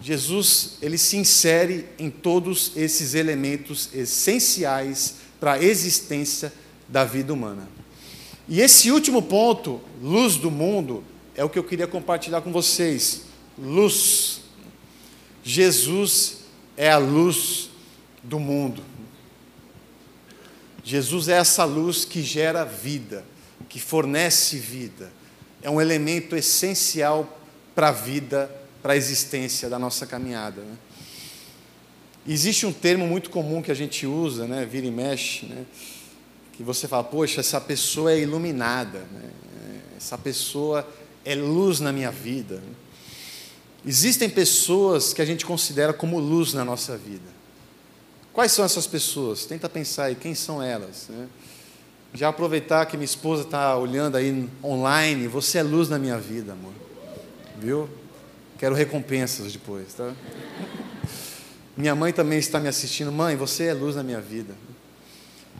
Jesus, 0.00 0.76
ele 0.82 0.98
se 0.98 1.16
insere 1.16 1.86
em 1.98 2.10
todos 2.10 2.72
esses 2.76 3.14
elementos 3.14 3.88
essenciais 3.94 5.16
para 5.44 5.52
a 5.52 5.62
existência 5.62 6.50
da 6.88 7.04
vida 7.04 7.30
humana. 7.30 7.68
E 8.48 8.62
esse 8.62 8.90
último 8.90 9.20
ponto, 9.20 9.78
luz 10.02 10.36
do 10.36 10.50
mundo, 10.50 11.04
é 11.34 11.44
o 11.44 11.50
que 11.50 11.58
eu 11.58 11.64
queria 11.64 11.86
compartilhar 11.86 12.40
com 12.40 12.50
vocês. 12.50 13.24
Luz. 13.58 14.40
Jesus 15.42 16.38
é 16.78 16.90
a 16.90 16.96
luz 16.96 17.68
do 18.22 18.38
mundo. 18.38 18.82
Jesus 20.82 21.28
é 21.28 21.34
essa 21.34 21.64
luz 21.64 22.06
que 22.06 22.22
gera 22.22 22.64
vida, 22.64 23.22
que 23.68 23.78
fornece 23.78 24.56
vida. 24.56 25.12
É 25.60 25.68
um 25.68 25.78
elemento 25.78 26.34
essencial 26.34 27.38
para 27.74 27.88
a 27.88 27.92
vida, 27.92 28.50
para 28.82 28.94
a 28.94 28.96
existência 28.96 29.68
da 29.68 29.78
nossa 29.78 30.06
caminhada. 30.06 30.62
Né? 30.62 30.76
Existe 32.26 32.64
um 32.64 32.72
termo 32.72 33.06
muito 33.06 33.28
comum 33.28 33.60
que 33.60 33.70
a 33.70 33.74
gente 33.74 34.06
usa, 34.06 34.46
né? 34.46 34.64
vira 34.64 34.86
e 34.86 34.90
mexe, 34.90 35.46
né? 35.46 35.66
que 36.52 36.62
você 36.62 36.88
fala, 36.88 37.04
poxa, 37.04 37.40
essa 37.40 37.60
pessoa 37.60 38.12
é 38.12 38.20
iluminada, 38.20 39.00
né? 39.12 39.30
essa 39.96 40.16
pessoa 40.16 40.86
é 41.24 41.34
luz 41.34 41.80
na 41.80 41.92
minha 41.92 42.10
vida. 42.10 42.62
Existem 43.86 44.30
pessoas 44.30 45.12
que 45.12 45.20
a 45.20 45.24
gente 45.24 45.44
considera 45.44 45.92
como 45.92 46.18
luz 46.18 46.54
na 46.54 46.64
nossa 46.64 46.96
vida. 46.96 47.34
Quais 48.32 48.52
são 48.52 48.64
essas 48.64 48.86
pessoas? 48.86 49.44
Tenta 49.44 49.68
pensar 49.68 50.04
aí, 50.04 50.14
quem 50.14 50.34
são 50.34 50.62
elas? 50.62 51.06
Né? 51.08 51.28
Já 52.14 52.28
aproveitar 52.28 52.86
que 52.86 52.96
minha 52.96 53.04
esposa 53.04 53.42
está 53.42 53.76
olhando 53.76 54.16
aí 54.16 54.48
online, 54.62 55.28
você 55.28 55.58
é 55.58 55.62
luz 55.62 55.88
na 55.88 55.98
minha 55.98 56.18
vida, 56.18 56.52
amor. 56.52 56.72
Viu? 57.58 57.88
Quero 58.58 58.74
recompensas 58.74 59.52
depois, 59.52 59.92
tá? 59.94 60.14
Minha 61.76 61.94
mãe 61.94 62.12
também 62.12 62.38
está 62.38 62.60
me 62.60 62.68
assistindo. 62.68 63.10
Mãe, 63.10 63.36
você 63.36 63.64
é 63.64 63.74
luz 63.74 63.96
na 63.96 64.02
minha 64.02 64.20
vida. 64.20 64.54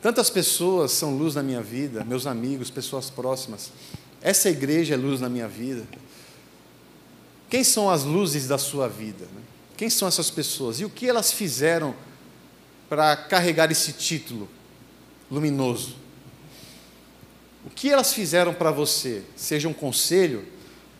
Tantas 0.01 0.29
pessoas 0.29 0.91
são 0.91 1.17
luz 1.17 1.35
na 1.35 1.43
minha 1.43 1.61
vida, 1.61 2.03
meus 2.03 2.27
amigos, 2.27 2.69
pessoas 2.69 3.09
próximas. 3.09 3.71
Essa 4.21 4.49
igreja 4.49 4.93
é 4.93 4.97
luz 4.97 5.19
na 5.19 5.29
minha 5.29 5.47
vida. 5.47 5.85
Quem 7.49 7.63
são 7.63 7.89
as 7.89 8.03
luzes 8.03 8.47
da 8.47 8.57
sua 8.57 8.87
vida? 8.87 9.25
Quem 9.77 9.89
são 9.89 10.07
essas 10.07 10.29
pessoas? 10.29 10.79
E 10.79 10.85
o 10.85 10.89
que 10.89 11.07
elas 11.07 11.31
fizeram 11.31 11.95
para 12.87 13.15
carregar 13.15 13.71
esse 13.71 13.93
título 13.93 14.47
luminoso? 15.29 15.95
O 17.65 17.69
que 17.69 17.89
elas 17.89 18.13
fizeram 18.13 18.53
para 18.53 18.71
você? 18.71 19.23
Seja 19.35 19.67
um 19.67 19.73
conselho, 19.73 20.45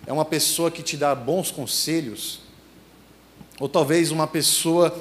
é 0.06 0.12
uma 0.12 0.26
pessoa 0.26 0.72
que 0.72 0.82
te 0.82 0.98
dá 0.98 1.14
bons 1.14 1.52
conselhos, 1.52 2.40
ou 3.60 3.70
talvez 3.70 4.12
uma 4.12 4.28
pessoa 4.28 4.96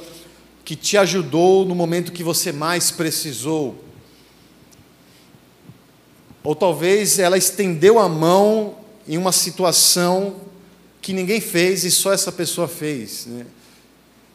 que 0.65 0.77
te 0.77 0.97
ajudou 0.97 1.65
no 1.65 1.75
momento 1.75 2.13
que 2.13 2.23
você 2.23 2.53
mais 2.53 2.91
precisou, 2.91 3.85
ou 6.43 6.55
talvez 6.55 7.19
ela 7.19 7.39
estendeu 7.39 7.99
a 7.99 8.09
mão 8.09 8.77
em 9.09 9.17
uma 9.17 9.33
situação 9.33 10.37
que 11.01 11.13
ninguém 11.13 11.41
fez 11.41 11.85
e 11.85 11.91
só 11.91 12.13
essa 12.13 12.33
pessoa 12.33 12.69
fez. 12.69 13.27
Né? 13.27 13.47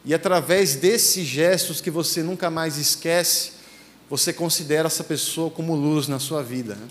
E 0.04 0.14
através 0.14 0.76
desses 0.76 1.26
gestos 1.26 1.80
que 1.80 1.90
você 1.90 2.22
nunca 2.22 2.50
mais 2.50 2.78
esquece, 2.78 3.52
você 4.08 4.32
considera 4.32 4.88
essa 4.88 5.04
pessoa 5.04 5.50
como 5.50 5.74
luz 5.74 6.08
na 6.08 6.18
sua 6.18 6.42
vida. 6.42 6.74
Né? 6.74 6.88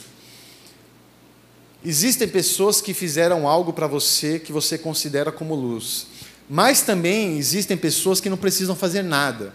Existem 1.84 2.28
pessoas 2.28 2.82
que 2.82 2.94
fizeram 2.94 3.48
algo 3.48 3.74
para 3.74 3.88
você 3.88 4.40
que 4.40 4.52
você 4.52 4.78
considera 4.78 5.32
como 5.32 5.56
luz, 5.56 6.08
mas 6.50 6.82
também 6.82 7.38
existem 7.38 7.78
pessoas 7.78 8.20
que 8.20 8.30
não 8.30 8.38
precisam 8.38 8.76
fazer 8.76 9.04
nada. 9.04 9.54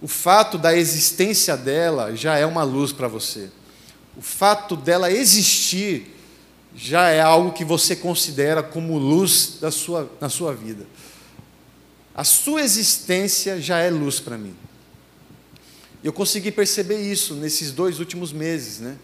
O 0.00 0.08
fato 0.08 0.56
da 0.56 0.74
existência 0.74 1.56
dela 1.56 2.14
já 2.14 2.38
é 2.38 2.46
uma 2.46 2.62
luz 2.62 2.92
para 2.92 3.08
você 3.08 3.50
o 4.16 4.20
fato 4.20 4.76
dela 4.76 5.10
existir 5.10 6.14
já 6.74 7.08
é 7.08 7.20
algo 7.20 7.52
que 7.52 7.64
você 7.64 7.94
considera 7.94 8.62
como 8.62 8.98
luz 8.98 9.58
da 9.60 9.70
sua, 9.70 10.10
na 10.20 10.28
sua 10.28 10.54
vida. 10.54 10.86
A 12.14 12.24
sua 12.24 12.62
existência 12.62 13.60
já 13.60 13.78
é 13.78 13.90
luz 13.90 14.20
para 14.20 14.38
mim. 14.38 14.54
Eu 16.02 16.12
consegui 16.12 16.50
perceber 16.50 17.00
isso 17.00 17.34
nesses 17.34 17.72
dois 17.72 18.00
últimos 18.00 18.32
meses, 18.32 18.80
né? 18.80 18.96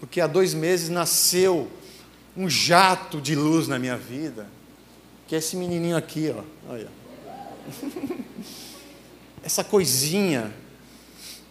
Porque 0.00 0.20
há 0.20 0.26
dois 0.26 0.54
meses 0.54 0.88
nasceu 0.88 1.70
um 2.36 2.48
jato 2.48 3.20
de 3.20 3.34
luz 3.34 3.66
na 3.68 3.78
minha 3.78 3.96
vida, 3.96 4.48
que 5.26 5.34
é 5.34 5.38
esse 5.38 5.56
menininho 5.56 5.96
aqui, 5.96 6.34
ó. 6.36 6.42
Olha. 6.72 6.88
Essa 9.42 9.62
coisinha 9.62 10.52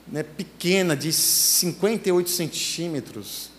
né, 0.08 0.24
pequena, 0.24 0.96
de 0.96 1.12
58 1.12 2.30
centímetros, 2.30 3.50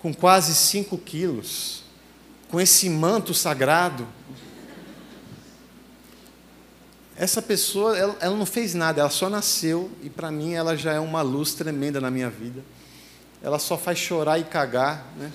com 0.00 0.12
quase 0.12 0.54
5 0.54 0.98
quilos, 0.98 1.84
com 2.48 2.60
esse 2.60 2.88
manto 2.90 3.32
sagrado. 3.32 4.06
Essa 7.16 7.40
pessoa, 7.40 7.96
ela, 7.96 8.16
ela 8.20 8.36
não 8.36 8.44
fez 8.44 8.74
nada, 8.74 9.00
ela 9.00 9.10
só 9.10 9.30
nasceu 9.30 9.90
e 10.02 10.10
para 10.10 10.30
mim 10.30 10.52
ela 10.52 10.76
já 10.76 10.92
é 10.92 11.00
uma 11.00 11.22
luz 11.22 11.54
tremenda 11.54 12.00
na 12.00 12.10
minha 12.10 12.28
vida. 12.28 12.62
Ela 13.42 13.58
só 13.58 13.78
faz 13.78 13.98
chorar 13.98 14.38
e 14.38 14.44
cagar, 14.44 15.06
né? 15.16 15.32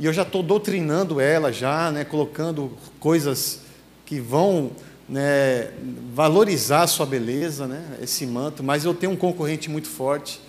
E 0.00 0.06
eu 0.06 0.14
já 0.14 0.22
estou 0.22 0.42
doutrinando 0.42 1.20
ela 1.20 1.52
já, 1.52 1.90
né, 1.90 2.04
colocando 2.04 2.72
coisas 2.98 3.60
que 4.06 4.18
vão 4.18 4.70
né, 5.06 5.68
valorizar 6.14 6.84
a 6.84 6.86
sua 6.86 7.04
beleza, 7.04 7.66
né, 7.66 7.98
esse 8.00 8.24
manto. 8.24 8.64
Mas 8.64 8.86
eu 8.86 8.94
tenho 8.94 9.12
um 9.12 9.16
concorrente 9.16 9.68
muito 9.68 9.88
forte. 9.88 10.40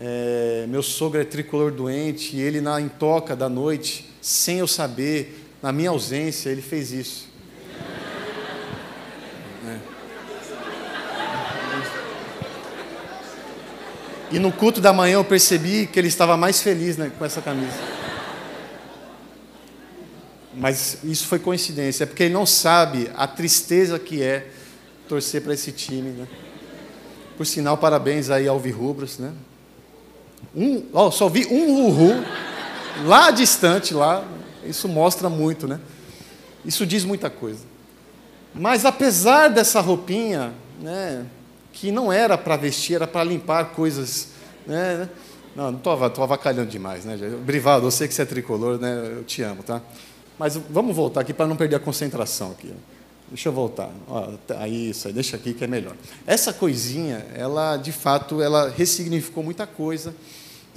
É, 0.00 0.66
meu 0.68 0.82
sogro 0.82 1.20
é 1.20 1.24
tricolor 1.24 1.70
doente 1.70 2.34
e 2.36 2.40
ele 2.40 2.60
na 2.60 2.80
intoca 2.80 3.36
da 3.36 3.48
noite, 3.48 4.10
sem 4.20 4.58
eu 4.58 4.66
saber, 4.66 5.48
na 5.62 5.70
minha 5.70 5.90
ausência, 5.90 6.50
ele 6.50 6.60
fez 6.60 6.90
isso. 6.90 7.30
É. 9.64 9.78
E 14.32 14.40
no 14.40 14.50
culto 14.50 14.80
da 14.80 14.92
manhã 14.92 15.14
eu 15.14 15.24
percebi 15.24 15.86
que 15.86 16.00
ele 16.00 16.08
estava 16.08 16.36
mais 16.36 16.60
feliz 16.60 16.96
né, 16.96 17.12
com 17.16 17.24
essa 17.24 17.40
camisa. 17.40 18.02
Mas 20.54 20.98
isso 21.02 21.26
foi 21.26 21.38
coincidência, 21.38 22.04
é 22.04 22.06
porque 22.06 22.24
ele 22.24 22.34
não 22.34 22.44
sabe 22.44 23.10
a 23.14 23.26
tristeza 23.26 23.98
que 23.98 24.22
é 24.22 24.48
torcer 25.08 25.42
para 25.42 25.54
esse 25.54 25.72
time. 25.72 26.10
Né? 26.10 26.26
Por 27.36 27.46
sinal, 27.46 27.78
parabéns 27.78 28.30
aí 28.30 28.46
ao 28.46 28.60
Virrubros. 28.60 29.18
Né? 29.18 29.32
Um, 30.54 30.84
oh, 30.92 31.10
só 31.10 31.28
vi 31.28 31.46
um 31.46 31.86
uhu 31.86 32.24
lá 33.04 33.30
distante, 33.30 33.94
lá. 33.94 34.24
Isso 34.64 34.88
mostra 34.88 35.28
muito, 35.28 35.66
né? 35.66 35.80
Isso 36.64 36.86
diz 36.86 37.04
muita 37.04 37.28
coisa. 37.28 37.64
Mas 38.54 38.84
apesar 38.84 39.48
dessa 39.48 39.80
roupinha, 39.80 40.52
né, 40.80 41.26
que 41.72 41.90
não 41.90 42.12
era 42.12 42.36
para 42.36 42.56
vestir, 42.56 42.96
era 42.96 43.06
para 43.06 43.24
limpar 43.24 43.70
coisas, 43.72 44.28
né? 44.66 45.08
Não, 45.56 45.72
não 45.72 45.78
estou 45.78 46.22
avacalhando 46.22 46.70
demais, 46.70 47.04
né? 47.04 47.16
Brivado, 47.44 47.86
eu 47.86 47.90
sei 47.90 48.06
que 48.08 48.14
você 48.14 48.22
é 48.22 48.24
tricolor, 48.26 48.78
né? 48.78 49.16
Eu 49.16 49.24
te 49.24 49.42
amo, 49.42 49.62
tá? 49.62 49.82
Mas 50.38 50.56
vamos 50.56 50.94
voltar 50.94 51.20
aqui 51.20 51.32
para 51.32 51.46
não 51.46 51.56
perder 51.56 51.76
a 51.76 51.80
concentração 51.80 52.52
aqui. 52.52 52.72
Deixa 53.28 53.48
eu 53.48 53.52
voltar. 53.52 53.90
Tá, 54.46 54.68
isso 54.68 55.08
aí, 55.08 55.14
deixa 55.14 55.36
aqui 55.36 55.54
que 55.54 55.64
é 55.64 55.66
melhor. 55.66 55.96
Essa 56.26 56.52
coisinha, 56.52 57.26
ela 57.34 57.76
de 57.76 57.92
fato, 57.92 58.42
ela 58.42 58.68
ressignificou 58.68 59.42
muita 59.42 59.66
coisa 59.66 60.14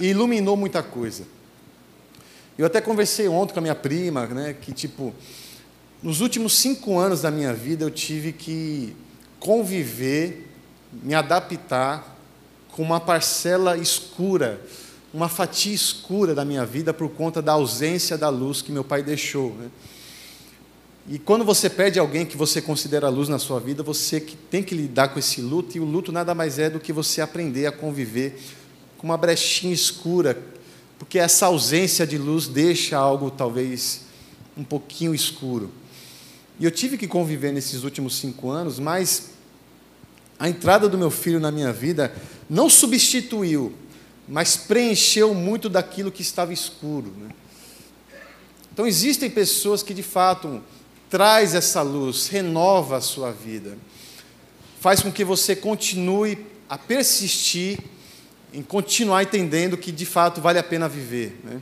e 0.00 0.06
iluminou 0.06 0.56
muita 0.56 0.82
coisa. 0.82 1.24
Eu 2.56 2.64
até 2.64 2.80
conversei 2.80 3.28
ontem 3.28 3.52
com 3.52 3.58
a 3.58 3.62
minha 3.62 3.74
prima, 3.74 4.26
né, 4.26 4.56
que 4.58 4.72
tipo, 4.72 5.14
nos 6.02 6.22
últimos 6.22 6.54
cinco 6.54 6.98
anos 6.98 7.20
da 7.20 7.30
minha 7.30 7.52
vida 7.52 7.84
eu 7.84 7.90
tive 7.90 8.32
que 8.32 8.96
conviver, 9.38 10.50
me 10.90 11.14
adaptar 11.14 12.16
com 12.72 12.82
uma 12.82 12.98
parcela 12.98 13.76
escura 13.76 14.60
uma 15.16 15.30
fatia 15.30 15.74
escura 15.74 16.34
da 16.34 16.44
minha 16.44 16.66
vida 16.66 16.92
por 16.92 17.08
conta 17.08 17.40
da 17.40 17.52
ausência 17.52 18.18
da 18.18 18.28
luz 18.28 18.60
que 18.60 18.70
meu 18.70 18.84
pai 18.84 19.02
deixou. 19.02 19.54
Né? 19.54 19.70
E 21.08 21.18
quando 21.18 21.42
você 21.42 21.70
perde 21.70 21.98
alguém 21.98 22.26
que 22.26 22.36
você 22.36 22.60
considera 22.60 23.08
luz 23.08 23.26
na 23.26 23.38
sua 23.38 23.58
vida, 23.58 23.82
você 23.82 24.20
tem 24.20 24.62
que 24.62 24.74
lidar 24.74 25.08
com 25.08 25.18
esse 25.18 25.40
luto, 25.40 25.74
e 25.74 25.80
o 25.80 25.86
luto 25.86 26.12
nada 26.12 26.34
mais 26.34 26.58
é 26.58 26.68
do 26.68 26.78
que 26.78 26.92
você 26.92 27.22
aprender 27.22 27.64
a 27.64 27.72
conviver 27.72 28.38
com 28.98 29.06
uma 29.06 29.16
brechinha 29.16 29.72
escura, 29.72 30.38
porque 30.98 31.18
essa 31.18 31.46
ausência 31.46 32.06
de 32.06 32.18
luz 32.18 32.46
deixa 32.46 32.98
algo 32.98 33.30
talvez 33.30 34.02
um 34.54 34.64
pouquinho 34.64 35.14
escuro. 35.14 35.70
E 36.60 36.64
eu 36.66 36.70
tive 36.70 36.98
que 36.98 37.08
conviver 37.08 37.54
nesses 37.54 37.84
últimos 37.84 38.16
cinco 38.16 38.50
anos, 38.50 38.78
mas 38.78 39.30
a 40.38 40.46
entrada 40.46 40.90
do 40.90 40.98
meu 40.98 41.10
filho 41.10 41.40
na 41.40 41.50
minha 41.50 41.72
vida 41.72 42.14
não 42.50 42.68
substituiu 42.68 43.72
mas 44.28 44.56
preencheu 44.56 45.34
muito 45.34 45.68
daquilo 45.68 46.10
que 46.10 46.22
estava 46.22 46.52
escuro. 46.52 47.12
Né? 47.16 47.28
Então 48.72 48.86
existem 48.86 49.30
pessoas 49.30 49.82
que 49.82 49.94
de 49.94 50.02
fato 50.02 50.62
traz 51.08 51.54
essa 51.54 51.82
luz, 51.82 52.28
renova 52.28 52.96
a 52.96 53.00
sua 53.00 53.30
vida, 53.30 53.78
faz 54.80 55.00
com 55.00 55.12
que 55.12 55.24
você 55.24 55.54
continue 55.54 56.38
a 56.68 56.76
persistir 56.76 57.78
em 58.52 58.62
continuar 58.62 59.22
entendendo 59.22 59.76
que 59.76 59.92
de 59.92 60.06
fato 60.06 60.40
vale 60.40 60.58
a 60.58 60.62
pena 60.62 60.88
viver. 60.88 61.40
Né? 61.44 61.60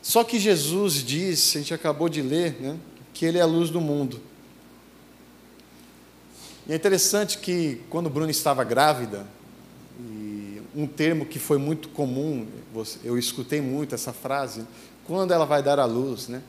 Só 0.00 0.24
que 0.24 0.38
Jesus 0.38 1.04
diz, 1.04 1.54
a 1.54 1.58
gente 1.58 1.74
acabou 1.74 2.08
de 2.08 2.22
ler, 2.22 2.56
né, 2.60 2.78
que 3.12 3.26
Ele 3.26 3.36
é 3.36 3.42
a 3.42 3.46
luz 3.46 3.68
do 3.68 3.80
mundo. 3.80 4.20
E 6.66 6.72
é 6.72 6.76
interessante 6.76 7.38
que 7.38 7.82
quando 7.90 8.08
Bruna 8.08 8.30
estava 8.30 8.62
grávida, 8.64 9.26
um 10.78 10.86
termo 10.86 11.26
que 11.26 11.40
foi 11.40 11.58
muito 11.58 11.88
comum, 11.88 12.46
eu 13.02 13.18
escutei 13.18 13.60
muito 13.60 13.96
essa 13.96 14.12
frase, 14.12 14.64
quando 15.04 15.34
ela 15.34 15.44
vai 15.44 15.60
dar 15.60 15.80
à 15.80 15.84
luz, 15.84 16.28
né? 16.28 16.40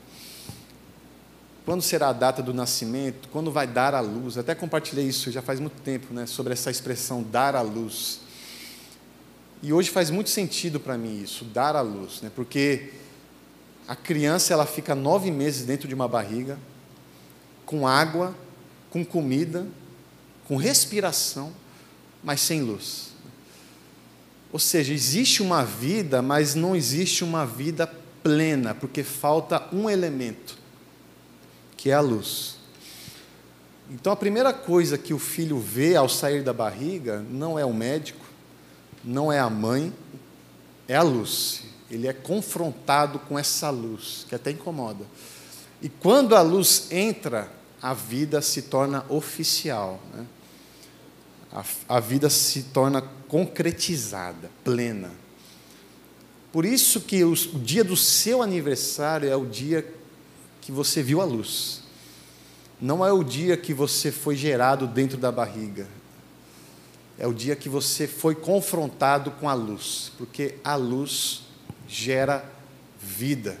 Quando 1.64 1.82
será 1.82 2.10
a 2.10 2.12
data 2.12 2.40
do 2.40 2.54
nascimento? 2.54 3.28
Quando 3.32 3.50
vai 3.50 3.66
dar 3.66 3.92
à 3.92 3.98
luz? 3.98 4.38
até 4.38 4.54
compartilhei 4.54 5.04
isso 5.04 5.32
já 5.32 5.42
faz 5.42 5.58
muito 5.58 5.82
tempo, 5.82 6.14
né, 6.14 6.26
sobre 6.26 6.52
essa 6.52 6.70
expressão 6.70 7.24
dar 7.24 7.56
à 7.56 7.60
luz. 7.60 8.20
E 9.60 9.72
hoje 9.72 9.90
faz 9.90 10.10
muito 10.10 10.30
sentido 10.30 10.78
para 10.78 10.96
mim 10.96 11.20
isso, 11.20 11.44
dar 11.44 11.74
à 11.74 11.80
luz, 11.80 12.22
né? 12.22 12.30
Porque 12.32 12.92
a 13.88 13.96
criança 13.96 14.52
ela 14.52 14.64
fica 14.64 14.94
nove 14.94 15.32
meses 15.32 15.66
dentro 15.66 15.88
de 15.88 15.94
uma 15.94 16.06
barriga, 16.06 16.56
com 17.66 17.84
água, 17.84 18.32
com 18.90 19.04
comida, 19.04 19.66
com 20.46 20.56
respiração, 20.56 21.52
mas 22.22 22.40
sem 22.40 22.62
luz. 22.62 23.09
Ou 24.52 24.58
seja, 24.58 24.92
existe 24.92 25.42
uma 25.42 25.64
vida, 25.64 26.20
mas 26.20 26.54
não 26.54 26.74
existe 26.74 27.22
uma 27.22 27.46
vida 27.46 27.86
plena, 28.22 28.74
porque 28.74 29.02
falta 29.02 29.68
um 29.72 29.88
elemento, 29.88 30.56
que 31.76 31.90
é 31.90 31.94
a 31.94 32.00
luz. 32.00 32.56
Então 33.90 34.12
a 34.12 34.16
primeira 34.16 34.52
coisa 34.52 34.98
que 34.98 35.14
o 35.14 35.18
filho 35.18 35.58
vê 35.58 35.96
ao 35.96 36.08
sair 36.08 36.42
da 36.42 36.52
barriga 36.52 37.24
não 37.30 37.58
é 37.58 37.64
o 37.64 37.72
médico, 37.72 38.24
não 39.04 39.32
é 39.32 39.38
a 39.38 39.50
mãe, 39.50 39.92
é 40.86 40.96
a 40.96 41.02
luz. 41.02 41.62
Ele 41.90 42.06
é 42.06 42.12
confrontado 42.12 43.18
com 43.18 43.38
essa 43.38 43.70
luz, 43.70 44.24
que 44.28 44.34
até 44.34 44.50
incomoda. 44.50 45.04
E 45.82 45.88
quando 45.88 46.36
a 46.36 46.42
luz 46.42 46.88
entra, 46.90 47.50
a 47.82 47.94
vida 47.94 48.42
se 48.42 48.62
torna 48.62 49.04
oficial. 49.08 50.00
Né? 50.14 50.26
a, 51.52 51.64
a 51.96 52.00
vida 52.00 52.30
se 52.30 52.64
torna 52.64 53.02
concretizada, 53.30 54.50
plena. 54.64 55.12
Por 56.52 56.64
isso 56.64 57.02
que 57.02 57.22
o, 57.22 57.32
dia 57.34 57.84
do 57.84 57.96
seu 57.96 58.42
aniversário 58.42 59.30
é 59.30 59.36
o 59.36 59.46
dia 59.46 59.86
que 60.60 60.72
você 60.72 61.00
viu 61.00 61.20
a 61.20 61.24
luz. 61.24 61.84
Não 62.80 63.06
é 63.06 63.12
o 63.12 63.22
dia 63.22 63.56
que 63.56 63.72
você 63.72 64.10
foi 64.10 64.34
gerado 64.34 64.84
dentro 64.84 65.16
da 65.16 65.30
barriga. 65.30 65.86
É 67.16 67.24
o 67.24 67.32
dia 67.32 67.54
que 67.54 67.68
você 67.68 68.08
foi 68.08 68.34
confrontado 68.34 69.30
com 69.32 69.48
a 69.48 69.54
luz, 69.54 70.10
porque 70.18 70.56
a 70.64 70.74
luz 70.74 71.42
gera 71.86 72.44
vida. 73.00 73.60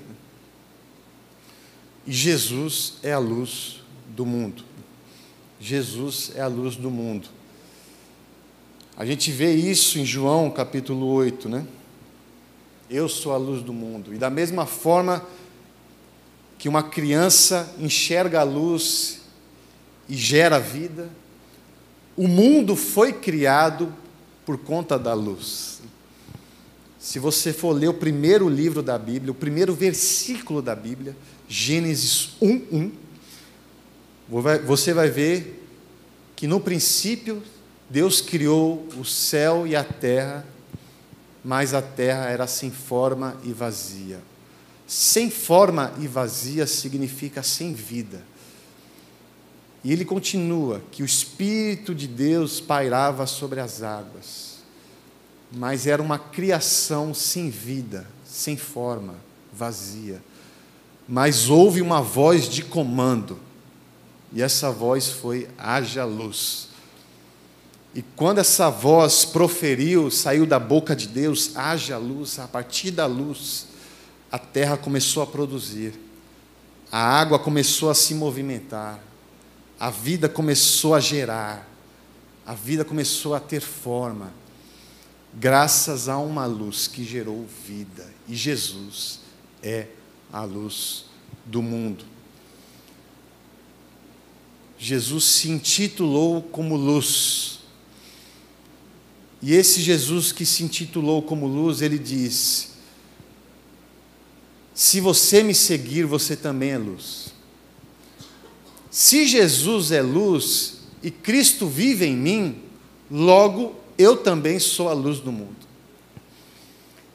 E 2.04 2.12
Jesus 2.12 2.94
é 3.04 3.12
a 3.12 3.18
luz 3.20 3.84
do 4.08 4.26
mundo. 4.26 4.64
Jesus 5.60 6.32
é 6.34 6.40
a 6.40 6.48
luz 6.48 6.74
do 6.74 6.90
mundo. 6.90 7.28
A 8.96 9.06
gente 9.06 9.30
vê 9.30 9.52
isso 9.52 9.98
em 9.98 10.04
João 10.04 10.50
capítulo 10.50 11.06
8, 11.06 11.48
né? 11.48 11.66
Eu 12.88 13.08
sou 13.08 13.32
a 13.32 13.36
luz 13.36 13.62
do 13.62 13.72
mundo. 13.72 14.12
E 14.12 14.18
da 14.18 14.28
mesma 14.28 14.66
forma 14.66 15.24
que 16.58 16.68
uma 16.68 16.82
criança 16.82 17.74
enxerga 17.78 18.40
a 18.40 18.44
luz 18.44 19.20
e 20.08 20.16
gera 20.16 20.58
vida, 20.58 21.08
o 22.16 22.28
mundo 22.28 22.76
foi 22.76 23.12
criado 23.12 23.94
por 24.44 24.58
conta 24.58 24.98
da 24.98 25.14
luz. 25.14 25.80
Se 26.98 27.18
você 27.18 27.52
for 27.52 27.72
ler 27.72 27.88
o 27.88 27.94
primeiro 27.94 28.46
livro 28.46 28.82
da 28.82 28.98
Bíblia, 28.98 29.32
o 29.32 29.34
primeiro 29.34 29.72
versículo 29.72 30.60
da 30.60 30.76
Bíblia, 30.76 31.16
Gênesis 31.48 32.30
1:1, 32.42 32.90
você 34.66 34.92
vai 34.92 35.08
ver 35.08 35.66
que 36.36 36.46
no 36.46 36.60
princípio 36.60 37.42
Deus 37.90 38.20
criou 38.20 38.86
o 38.96 39.04
céu 39.04 39.66
e 39.66 39.74
a 39.74 39.82
terra, 39.82 40.46
mas 41.44 41.74
a 41.74 41.82
terra 41.82 42.26
era 42.26 42.46
sem 42.46 42.70
forma 42.70 43.36
e 43.42 43.52
vazia. 43.52 44.20
Sem 44.86 45.28
forma 45.28 45.92
e 45.98 46.06
vazia 46.06 46.68
significa 46.68 47.42
sem 47.42 47.74
vida. 47.74 48.22
E 49.82 49.92
ele 49.92 50.04
continua 50.04 50.80
que 50.92 51.02
o 51.02 51.06
Espírito 51.06 51.92
de 51.92 52.06
Deus 52.06 52.60
pairava 52.60 53.26
sobre 53.26 53.58
as 53.58 53.82
águas, 53.82 54.58
mas 55.50 55.84
era 55.84 56.00
uma 56.00 56.18
criação 56.18 57.12
sem 57.12 57.50
vida, 57.50 58.06
sem 58.24 58.56
forma, 58.56 59.16
vazia. 59.52 60.22
Mas 61.08 61.48
houve 61.48 61.82
uma 61.82 62.00
voz 62.00 62.48
de 62.48 62.62
comando, 62.62 63.40
e 64.32 64.40
essa 64.40 64.70
voz 64.70 65.08
foi: 65.08 65.48
haja 65.58 66.04
luz. 66.04 66.69
E 67.94 68.02
quando 68.02 68.38
essa 68.38 68.70
voz 68.70 69.24
proferiu, 69.24 70.10
saiu 70.10 70.46
da 70.46 70.58
boca 70.58 70.94
de 70.94 71.08
Deus, 71.08 71.56
haja 71.56 71.98
luz, 71.98 72.38
a 72.38 72.46
partir 72.46 72.92
da 72.92 73.06
luz, 73.06 73.66
a 74.30 74.38
terra 74.38 74.76
começou 74.76 75.22
a 75.22 75.26
produzir, 75.26 75.98
a 76.90 76.98
água 76.98 77.38
começou 77.38 77.90
a 77.90 77.94
se 77.94 78.14
movimentar, 78.14 79.02
a 79.78 79.90
vida 79.90 80.28
começou 80.28 80.94
a 80.94 81.00
gerar, 81.00 81.68
a 82.46 82.54
vida 82.54 82.84
começou 82.84 83.34
a 83.34 83.40
ter 83.40 83.60
forma, 83.60 84.32
graças 85.34 86.08
a 86.08 86.18
uma 86.18 86.46
luz 86.46 86.86
que 86.86 87.04
gerou 87.04 87.46
vida. 87.66 88.08
E 88.28 88.36
Jesus 88.36 89.20
é 89.62 89.86
a 90.32 90.44
luz 90.44 91.06
do 91.44 91.60
mundo. 91.60 92.04
Jesus 94.78 95.24
se 95.24 95.50
intitulou 95.50 96.42
como 96.42 96.76
luz. 96.76 97.59
E 99.42 99.54
esse 99.54 99.80
Jesus 99.80 100.32
que 100.32 100.44
se 100.44 100.62
intitulou 100.62 101.22
como 101.22 101.46
luz, 101.46 101.80
ele 101.80 101.98
diz: 101.98 102.70
Se 104.74 105.00
você 105.00 105.42
me 105.42 105.54
seguir, 105.54 106.04
você 106.04 106.36
também 106.36 106.70
é 106.70 106.78
luz. 106.78 107.32
Se 108.90 109.26
Jesus 109.26 109.92
é 109.92 110.02
luz 110.02 110.80
e 111.02 111.10
Cristo 111.10 111.66
vive 111.66 112.04
em 112.04 112.16
mim, 112.16 112.62
logo 113.10 113.74
eu 113.96 114.16
também 114.16 114.58
sou 114.58 114.88
a 114.88 114.92
luz 114.92 115.20
do 115.20 115.30
mundo. 115.30 115.56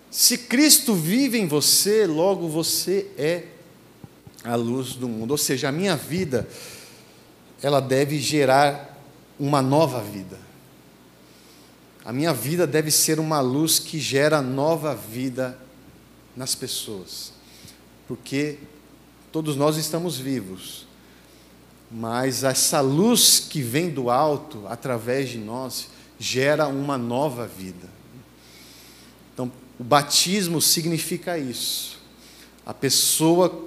Se 0.09 0.37
Cristo 0.37 0.95
vive 0.95 1.37
em 1.37 1.45
você, 1.45 2.07
logo 2.07 2.47
você 2.47 3.07
é 3.17 3.43
a 4.43 4.55
luz 4.55 4.93
do 4.93 5.09
mundo. 5.09 5.31
Ou 5.31 5.37
seja, 5.37 5.67
a 5.67 5.71
minha 5.73 5.95
vida, 5.95 6.47
ela 7.61 7.81
deve 7.81 8.17
gerar 8.17 8.97
uma 9.37 9.61
nova 9.61 10.01
vida. 10.01 10.39
A 12.05 12.13
minha 12.13 12.33
vida 12.33 12.65
deve 12.67 12.91
ser 12.91 13.19
uma 13.19 13.41
luz 13.41 13.79
que 13.79 13.99
gera 13.99 14.41
nova 14.41 14.95
vida 14.95 15.57
nas 16.37 16.55
pessoas. 16.55 17.33
Porque 18.07 18.59
todos 19.31 19.55
nós 19.55 19.75
estamos 19.75 20.17
vivos 20.17 20.85
mas 21.89 22.43
essa 22.43 22.81
luz 22.81 23.39
que 23.39 23.61
vem 23.61 23.89
do 23.89 24.09
alto 24.09 24.63
através 24.67 25.29
de 25.29 25.37
nós 25.37 25.87
gera 26.19 26.67
uma 26.67 26.97
nova 26.97 27.47
vida. 27.47 27.87
Então, 29.33 29.51
o 29.79 29.83
batismo 29.83 30.61
significa 30.61 31.37
isso. 31.37 31.97
A 32.65 32.73
pessoa 32.73 33.63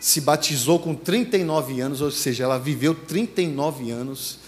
se 0.00 0.20
batizou 0.20 0.78
com 0.78 0.94
39 0.94 1.80
anos, 1.80 2.00
ou 2.00 2.10
seja, 2.10 2.44
ela 2.44 2.58
viveu 2.58 2.94
39 2.94 3.90
anos, 3.90 4.38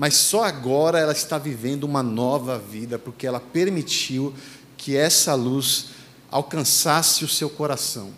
mas 0.00 0.16
só 0.16 0.44
agora 0.44 0.98
ela 0.98 1.12
está 1.12 1.36
vivendo 1.36 1.84
uma 1.84 2.02
nova 2.02 2.58
vida, 2.58 2.98
porque 2.98 3.26
ela 3.26 3.38
permitiu 3.38 4.32
que 4.74 4.96
essa 4.96 5.34
luz 5.34 5.88
alcançasse 6.30 7.22
o 7.22 7.28
seu 7.28 7.50
coração. 7.50 8.10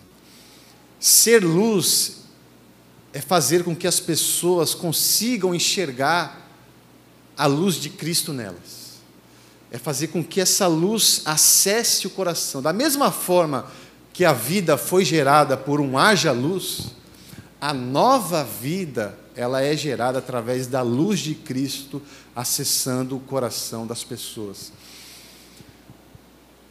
Ser 0.97 1.43
luz 1.43 2.19
é 3.11 3.19
fazer 3.19 3.65
com 3.65 3.75
que 3.75 3.85
as 3.85 3.99
pessoas 3.99 4.73
consigam 4.73 5.53
enxergar 5.53 6.49
a 7.35 7.47
luz 7.47 7.75
de 7.75 7.89
Cristo 7.89 8.31
nelas. 8.31 9.01
É 9.69 9.77
fazer 9.77 10.07
com 10.07 10.23
que 10.23 10.39
essa 10.39 10.67
luz 10.67 11.21
acesse 11.25 12.07
o 12.07 12.11
coração. 12.11 12.61
Da 12.61 12.71
mesma 12.71 13.11
forma 13.11 13.69
que 14.13 14.23
a 14.23 14.31
vida 14.31 14.77
foi 14.77 15.03
gerada 15.03 15.57
por 15.57 15.81
um 15.81 15.97
haja 15.97 16.31
luz, 16.31 16.93
a 17.59 17.73
nova 17.73 18.41
vida, 18.41 19.19
ela 19.35 19.61
é 19.61 19.75
gerada 19.75 20.19
através 20.19 20.67
da 20.67 20.81
luz 20.81 21.19
de 21.19 21.35
Cristo 21.35 22.01
acessando 22.35 23.17
o 23.17 23.19
coração 23.19 23.87
das 23.87 24.03
pessoas. 24.03 24.71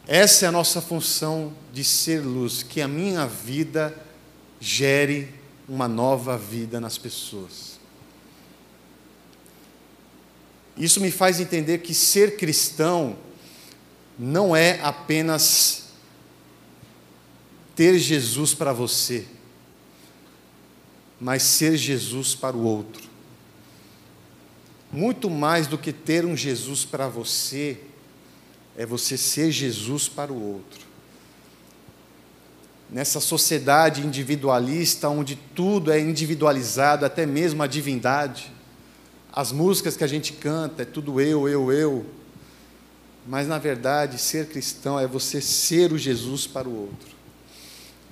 Essa 0.06 0.46
é 0.46 0.48
a 0.48 0.52
nossa 0.52 0.80
função 0.80 1.52
de 1.72 1.84
ser 1.84 2.20
luz, 2.20 2.62
que 2.62 2.80
a 2.80 2.88
minha 2.88 3.26
vida 3.26 3.96
gere 4.60 5.32
uma 5.68 5.86
nova 5.86 6.36
vida 6.36 6.80
nas 6.80 6.98
pessoas. 6.98 7.80
Isso 10.76 11.00
me 11.00 11.10
faz 11.10 11.38
entender 11.38 11.78
que 11.78 11.94
ser 11.94 12.36
cristão 12.36 13.16
não 14.18 14.54
é 14.54 14.80
apenas 14.82 15.84
ter 17.74 17.98
Jesus 17.98 18.54
para 18.54 18.72
você, 18.72 19.26
mas 21.22 21.44
ser 21.44 21.76
Jesus 21.76 22.34
para 22.34 22.56
o 22.56 22.64
outro. 22.64 23.08
Muito 24.90 25.30
mais 25.30 25.68
do 25.68 25.78
que 25.78 25.92
ter 25.92 26.26
um 26.26 26.36
Jesus 26.36 26.84
para 26.84 27.06
você, 27.06 27.78
é 28.76 28.84
você 28.84 29.16
ser 29.16 29.52
Jesus 29.52 30.08
para 30.08 30.32
o 30.32 30.54
outro 30.54 30.92
nessa 32.92 33.20
sociedade 33.20 34.06
individualista, 34.06 35.08
onde 35.08 35.34
tudo 35.34 35.90
é 35.90 35.98
individualizado, 35.98 37.06
até 37.06 37.24
mesmo 37.24 37.62
a 37.62 37.66
divindade. 37.66 38.52
As 39.32 39.50
músicas 39.50 39.96
que 39.96 40.04
a 40.04 40.06
gente 40.06 40.34
canta 40.34 40.82
é 40.82 40.84
tudo 40.84 41.18
eu, 41.18 41.48
eu, 41.48 41.72
eu. 41.72 42.04
Mas, 43.26 43.48
na 43.48 43.58
verdade, 43.58 44.18
ser 44.18 44.46
cristão 44.46 45.00
é 45.00 45.06
você 45.06 45.40
ser 45.40 45.90
o 45.90 45.96
Jesus 45.96 46.46
para 46.46 46.68
o 46.68 46.82
outro. 46.82 47.11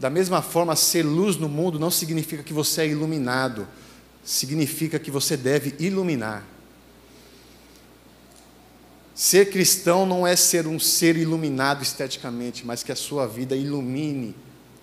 Da 0.01 0.09
mesma 0.09 0.41
forma, 0.41 0.75
ser 0.75 1.03
luz 1.03 1.37
no 1.37 1.47
mundo 1.47 1.79
não 1.79 1.91
significa 1.91 2.43
que 2.43 2.55
você 2.55 2.81
é 2.81 2.89
iluminado, 2.89 3.69
significa 4.25 4.99
que 4.99 5.11
você 5.11 5.37
deve 5.37 5.75
iluminar. 5.79 6.43
Ser 9.15 9.51
cristão 9.51 10.07
não 10.07 10.27
é 10.27 10.35
ser 10.35 10.67
um 10.67 10.81
ser 10.81 11.19
iluminado 11.19 11.83
esteticamente, 11.83 12.65
mas 12.65 12.83
que 12.83 12.91
a 12.91 12.97
sua 12.97 13.27
vida 13.27 13.55
ilumine 13.55 14.35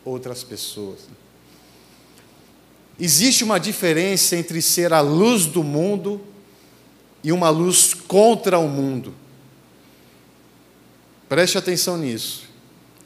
outras 0.06 0.44
pessoas. 0.44 1.00
Existe 3.00 3.44
uma 3.44 3.60
diferença 3.60 4.36
entre 4.36 4.62
ser 4.62 4.94
a 4.94 5.02
luz 5.02 5.48
do 5.48 5.64
mundo 5.64 6.22
e 7.24 7.32
uma 7.32 7.50
luz 7.50 7.96
contra 7.96 8.60
o 8.60 8.70
mundo. 8.70 9.16
Preste 11.28 11.58
atenção 11.58 11.98
nisso. 11.98 12.47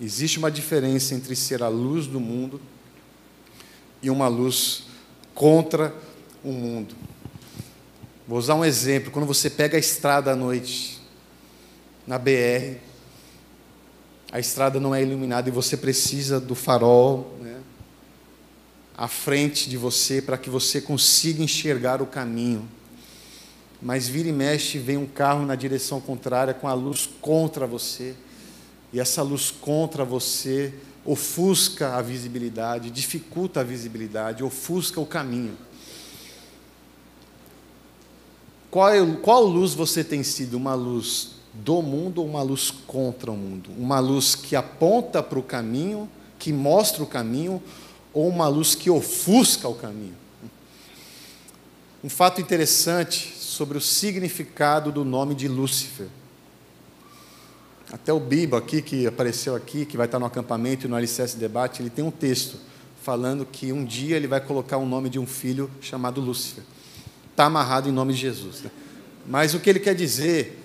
Existe 0.02 0.40
uma 0.40 0.50
diferença 0.50 1.14
entre 1.14 1.36
ser 1.36 1.62
a 1.62 1.68
luz 1.68 2.08
do 2.08 2.20
mundo 2.20 2.60
e 4.02 4.10
uma 4.10 4.28
luz 4.28 4.86
contra 5.36 5.94
o 6.44 6.52
mundo. 6.52 6.96
Vou 8.28 8.40
usar 8.40 8.56
um 8.56 8.66
exemplo. 8.66 9.12
Quando 9.12 9.28
você 9.28 9.48
pega 9.48 9.78
a 9.78 9.80
estrada 9.80 10.32
à 10.32 10.36
noite, 10.36 11.00
na 12.08 12.18
BR, 12.18 12.80
a 14.32 14.40
estrada 14.40 14.80
não 14.80 14.96
é 14.96 15.04
iluminada 15.04 15.50
e 15.50 15.52
você 15.52 15.78
precisa 15.78 16.40
do 16.40 16.56
farol 16.56 17.38
né, 17.40 17.60
à 18.98 19.08
frente 19.08 19.70
de 19.70 19.78
você 19.78 20.20
para 20.20 20.38
que 20.38 20.50
você 20.50 20.82
consiga 20.82 21.44
enxergar 21.44 22.02
o 22.02 22.08
caminho. 22.08 22.68
Mas 23.80 24.08
vira 24.08 24.30
e 24.30 24.32
mexe, 24.32 24.80
vem 24.80 24.98
um 24.98 25.06
carro 25.06 25.46
na 25.46 25.54
direção 25.54 26.02
contrária 26.02 26.56
com 26.56 26.68
a 26.68 26.74
luz 26.74 27.08
contra 27.22 27.68
você, 27.68 28.16
e 28.94 29.00
essa 29.00 29.22
luz 29.22 29.52
contra 29.52 30.04
você 30.04 30.74
ofusca 31.06 31.96
a 31.96 32.02
visibilidade, 32.02 32.92
dificulta 32.92 33.62
a 33.62 33.64
visibilidade, 33.64 34.44
ofusca 34.44 35.00
o 35.00 35.06
caminho. 35.06 35.58
Qual, 38.70 38.92
qual 39.22 39.44
luz 39.44 39.74
você 39.74 40.04
tem 40.04 40.24
sido? 40.24 40.56
Uma 40.56 40.74
luz 40.74 41.32
do 41.54 41.82
mundo 41.82 42.22
ou 42.22 42.28
uma 42.28 42.42
luz 42.42 42.72
contra 42.72 43.32
o 43.32 43.36
mundo? 43.36 43.70
Uma 43.78 44.00
luz 44.00 44.36
que 44.36 44.56
aponta 44.56 45.22
para 45.22 45.40
o 45.40 45.44
caminho, 45.44 46.10
que 46.40 46.54
mostra 46.54 47.04
o 47.04 47.08
caminho, 47.08 47.62
ou 48.14 48.28
uma 48.28 48.48
luz 48.48 48.76
que 48.76 48.90
ofusca 48.90 49.68
o 49.68 49.76
caminho? 49.76 50.16
Um 52.04 52.10
fato 52.10 52.40
interessante 52.40 53.34
sobre 53.36 53.78
o 53.78 53.82
significado 53.82 54.92
do 54.92 55.04
nome 55.04 55.36
de 55.36 55.48
Lúcifer. 55.48 56.08
Até 57.92 58.14
o 58.14 58.20
Bibo 58.22 58.56
aqui, 58.56 58.82
que 58.82 59.06
apareceu 59.06 59.54
aqui, 59.54 59.86
que 59.86 59.98
vai 59.98 60.06
estar 60.06 60.18
no 60.18 60.26
acampamento 60.26 60.88
e 60.88 60.90
no 60.90 60.96
Alicerce 60.96 61.36
Debate, 61.36 61.82
ele 61.82 61.90
tem 61.90 62.06
um 62.06 62.12
texto 62.12 62.56
falando 63.02 63.46
que 63.46 63.74
um 63.74 63.84
dia 63.84 64.16
ele 64.16 64.28
vai 64.28 64.40
colocar 64.40 64.78
o 64.78 64.86
nome 64.86 65.10
de 65.10 65.20
um 65.20 65.26
filho 65.26 65.70
chamado 65.82 66.22
Lúcifer. 66.22 66.64
está 67.32 67.46
amarrado 67.46 67.90
em 67.90 67.92
nome 67.92 68.14
de 68.14 68.20
Jesus. 68.20 68.62
Né? 68.62 68.72
Mas 69.28 69.54
o 69.54 69.60
que 69.60 69.70
ele 69.70 69.80
quer 69.80 69.94
dizer 69.94 70.58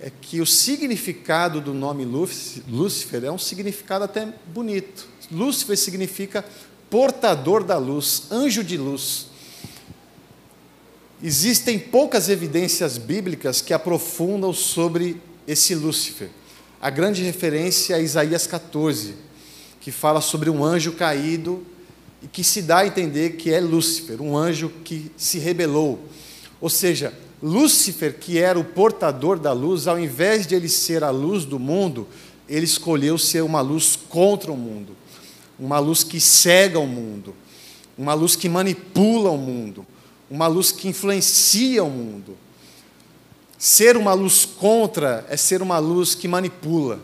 é 0.00 0.10
que 0.10 0.40
o 0.40 0.46
significado 0.46 1.60
do 1.60 1.72
nome 1.72 2.04
Lúcifer 2.04 3.24
é 3.24 3.30
um 3.30 3.38
significado 3.38 4.04
até 4.04 4.26
bonito. 4.52 5.06
Lúcifer 5.30 5.78
significa 5.78 6.44
portador 6.90 7.62
da 7.62 7.78
luz, 7.78 8.24
anjo 8.32 8.64
de 8.64 8.76
luz. 8.76 9.28
Existem 11.22 11.78
poucas 11.78 12.28
evidências 12.28 12.98
bíblicas 12.98 13.60
que 13.60 13.72
aprofundam 13.72 14.52
sobre 14.52 15.20
esse 15.46 15.74
Lúcifer. 15.74 16.30
A 16.84 16.90
grande 16.90 17.22
referência 17.22 17.94
é 17.94 18.02
Isaías 18.02 18.46
14, 18.46 19.14
que 19.80 19.90
fala 19.90 20.20
sobre 20.20 20.50
um 20.50 20.62
anjo 20.62 20.92
caído 20.92 21.64
e 22.22 22.26
que 22.26 22.44
se 22.44 22.60
dá 22.60 22.80
a 22.80 22.86
entender 22.86 23.36
que 23.36 23.50
é 23.50 23.58
Lúcifer, 23.58 24.20
um 24.20 24.36
anjo 24.36 24.70
que 24.84 25.10
se 25.16 25.38
rebelou. 25.38 25.98
Ou 26.60 26.68
seja, 26.68 27.14
Lúcifer, 27.42 28.18
que 28.18 28.36
era 28.36 28.58
o 28.58 28.64
portador 28.64 29.38
da 29.38 29.50
luz, 29.50 29.86
ao 29.86 29.98
invés 29.98 30.46
de 30.46 30.54
ele 30.54 30.68
ser 30.68 31.02
a 31.02 31.08
luz 31.08 31.46
do 31.46 31.58
mundo, 31.58 32.06
ele 32.46 32.66
escolheu 32.66 33.16
ser 33.16 33.42
uma 33.42 33.62
luz 33.62 33.96
contra 33.96 34.52
o 34.52 34.56
mundo, 34.56 34.94
uma 35.58 35.78
luz 35.78 36.04
que 36.04 36.20
cega 36.20 36.78
o 36.78 36.86
mundo, 36.86 37.34
uma 37.96 38.12
luz 38.12 38.36
que 38.36 38.46
manipula 38.46 39.30
o 39.30 39.38
mundo, 39.38 39.86
uma 40.30 40.46
luz 40.46 40.70
que 40.70 40.88
influencia 40.88 41.82
o 41.82 41.88
mundo. 41.88 42.36
Ser 43.64 43.96
uma 43.96 44.12
luz 44.12 44.44
contra 44.44 45.24
é 45.26 45.38
ser 45.38 45.62
uma 45.62 45.78
luz 45.78 46.14
que 46.14 46.28
manipula. 46.28 47.00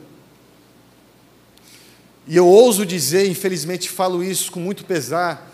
E 2.26 2.36
eu 2.36 2.46
ouso 2.46 2.84
dizer, 2.84 3.26
infelizmente 3.30 3.88
falo 3.88 4.22
isso 4.22 4.52
com 4.52 4.60
muito 4.60 4.84
pesar, 4.84 5.50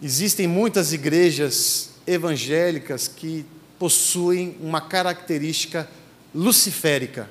existem 0.00 0.46
muitas 0.46 0.92
igrejas 0.92 1.90
evangélicas 2.06 3.08
que 3.08 3.44
possuem 3.80 4.56
uma 4.60 4.80
característica 4.80 5.90
luciférica. 6.32 7.28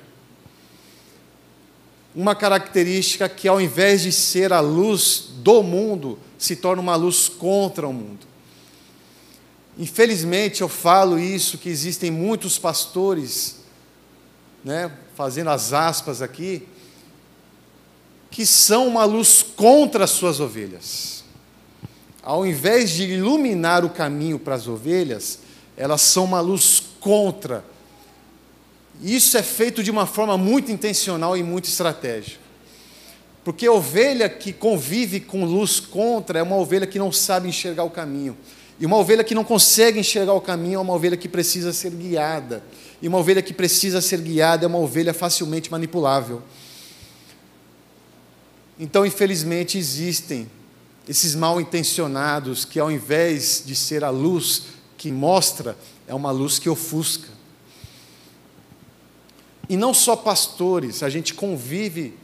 Uma 2.14 2.34
característica 2.34 3.26
que, 3.26 3.48
ao 3.48 3.58
invés 3.58 4.02
de 4.02 4.12
ser 4.12 4.52
a 4.52 4.60
luz 4.60 5.30
do 5.36 5.62
mundo, 5.62 6.18
se 6.36 6.54
torna 6.54 6.82
uma 6.82 6.94
luz 6.94 7.26
contra 7.26 7.88
o 7.88 7.92
mundo. 7.94 8.26
Infelizmente, 9.78 10.62
eu 10.62 10.68
falo 10.68 11.18
isso, 11.18 11.58
que 11.58 11.68
existem 11.68 12.10
muitos 12.10 12.58
pastores, 12.58 13.56
né, 14.64 14.90
fazendo 15.14 15.50
as 15.50 15.72
aspas 15.72 16.22
aqui, 16.22 16.66
que 18.30 18.46
são 18.46 18.88
uma 18.88 19.04
luz 19.04 19.42
contra 19.42 20.04
as 20.04 20.10
suas 20.10 20.40
ovelhas. 20.40 21.24
Ao 22.22 22.46
invés 22.46 22.90
de 22.90 23.04
iluminar 23.04 23.84
o 23.84 23.90
caminho 23.90 24.38
para 24.38 24.54
as 24.54 24.66
ovelhas, 24.66 25.40
elas 25.76 26.00
são 26.00 26.24
uma 26.24 26.40
luz 26.40 26.82
contra. 26.98 27.64
Isso 29.02 29.36
é 29.36 29.42
feito 29.42 29.82
de 29.82 29.90
uma 29.90 30.06
forma 30.06 30.38
muito 30.38 30.72
intencional 30.72 31.36
e 31.36 31.42
muito 31.42 31.66
estratégica. 31.66 32.40
Porque 33.44 33.66
a 33.66 33.72
ovelha 33.72 34.28
que 34.28 34.52
convive 34.52 35.20
com 35.20 35.44
luz 35.44 35.78
contra 35.78 36.38
é 36.40 36.42
uma 36.42 36.56
ovelha 36.56 36.86
que 36.86 36.98
não 36.98 37.12
sabe 37.12 37.48
enxergar 37.48 37.84
o 37.84 37.90
caminho. 37.90 38.36
E 38.78 38.84
uma 38.84 38.96
ovelha 38.96 39.24
que 39.24 39.34
não 39.34 39.44
consegue 39.44 39.98
enxergar 39.98 40.34
o 40.34 40.40
caminho 40.40 40.76
é 40.76 40.78
uma 40.78 40.92
ovelha 40.92 41.16
que 41.16 41.28
precisa 41.28 41.72
ser 41.72 41.90
guiada. 41.92 42.62
E 43.00 43.08
uma 43.08 43.18
ovelha 43.18 43.42
que 43.42 43.54
precisa 43.54 44.00
ser 44.00 44.20
guiada 44.20 44.64
é 44.64 44.68
uma 44.68 44.78
ovelha 44.78 45.14
facilmente 45.14 45.70
manipulável. 45.70 46.42
Então, 48.78 49.06
infelizmente, 49.06 49.78
existem 49.78 50.50
esses 51.08 51.34
mal 51.34 51.60
intencionados 51.60 52.64
que, 52.64 52.78
ao 52.78 52.90
invés 52.90 53.62
de 53.64 53.74
ser 53.74 54.04
a 54.04 54.10
luz 54.10 54.64
que 54.98 55.10
mostra, 55.10 55.76
é 56.06 56.14
uma 56.14 56.30
luz 56.30 56.58
que 56.58 56.68
ofusca. 56.68 57.28
E 59.68 59.76
não 59.76 59.94
só 59.94 60.14
pastores, 60.14 61.02
a 61.02 61.08
gente 61.08 61.32
convive 61.32 62.14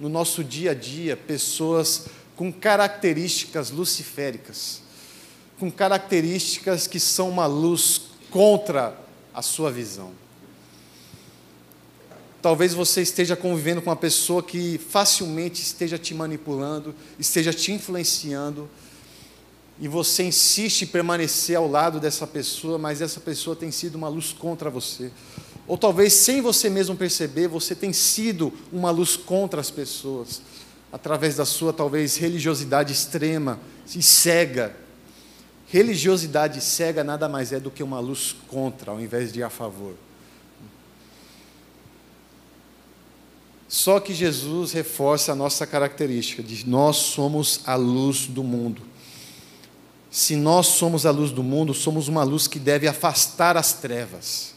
no 0.00 0.08
nosso 0.08 0.42
dia 0.42 0.70
a 0.70 0.74
dia 0.74 1.16
pessoas 1.16 2.06
com 2.36 2.52
características 2.52 3.70
luciféricas, 3.70 4.82
com 5.58 5.70
características 5.70 6.86
que 6.86 7.00
são 7.00 7.28
uma 7.28 7.46
luz 7.46 8.02
contra 8.30 8.98
a 9.34 9.42
sua 9.42 9.70
visão. 9.70 10.10
Talvez 12.40 12.72
você 12.72 13.02
esteja 13.02 13.34
convivendo 13.34 13.82
com 13.82 13.90
uma 13.90 13.96
pessoa 13.96 14.42
que 14.42 14.78
facilmente 14.78 15.60
esteja 15.60 15.98
te 15.98 16.14
manipulando, 16.14 16.94
esteja 17.18 17.52
te 17.52 17.72
influenciando, 17.72 18.70
e 19.80 19.86
você 19.86 20.24
insiste 20.24 20.82
em 20.82 20.86
permanecer 20.86 21.56
ao 21.56 21.68
lado 21.68 22.00
dessa 22.00 22.26
pessoa, 22.26 22.78
mas 22.78 23.00
essa 23.00 23.20
pessoa 23.20 23.54
tem 23.54 23.70
sido 23.70 23.94
uma 23.94 24.08
luz 24.08 24.32
contra 24.32 24.70
você. 24.70 25.10
Ou 25.66 25.76
talvez 25.76 26.12
sem 26.14 26.40
você 26.40 26.68
mesmo 26.68 26.96
perceber, 26.96 27.46
você 27.46 27.74
tem 27.74 27.92
sido 27.92 28.52
uma 28.72 28.90
luz 28.90 29.16
contra 29.16 29.60
as 29.60 29.70
pessoas, 29.70 30.40
através 30.92 31.36
da 31.36 31.44
sua 31.44 31.72
talvez 31.72 32.16
religiosidade 32.16 32.92
extrema 32.92 33.60
e 33.94 34.02
cega. 34.02 34.74
Religiosidade 35.70 36.62
cega 36.62 37.04
nada 37.04 37.28
mais 37.28 37.52
é 37.52 37.60
do 37.60 37.70
que 37.70 37.82
uma 37.82 38.00
luz 38.00 38.34
contra, 38.48 38.90
ao 38.90 39.00
invés 39.00 39.32
de 39.32 39.42
a 39.42 39.50
favor. 39.50 39.94
Só 43.68 44.00
que 44.00 44.14
Jesus 44.14 44.72
reforça 44.72 45.32
a 45.32 45.34
nossa 45.34 45.66
característica 45.66 46.42
de 46.42 46.66
nós 46.66 46.96
somos 46.96 47.60
a 47.66 47.74
luz 47.74 48.26
do 48.26 48.42
mundo. 48.42 48.80
Se 50.10 50.34
nós 50.36 50.68
somos 50.68 51.04
a 51.04 51.10
luz 51.10 51.30
do 51.30 51.42
mundo, 51.42 51.74
somos 51.74 52.08
uma 52.08 52.22
luz 52.24 52.46
que 52.46 52.58
deve 52.58 52.88
afastar 52.88 53.58
as 53.58 53.74
trevas. 53.74 54.54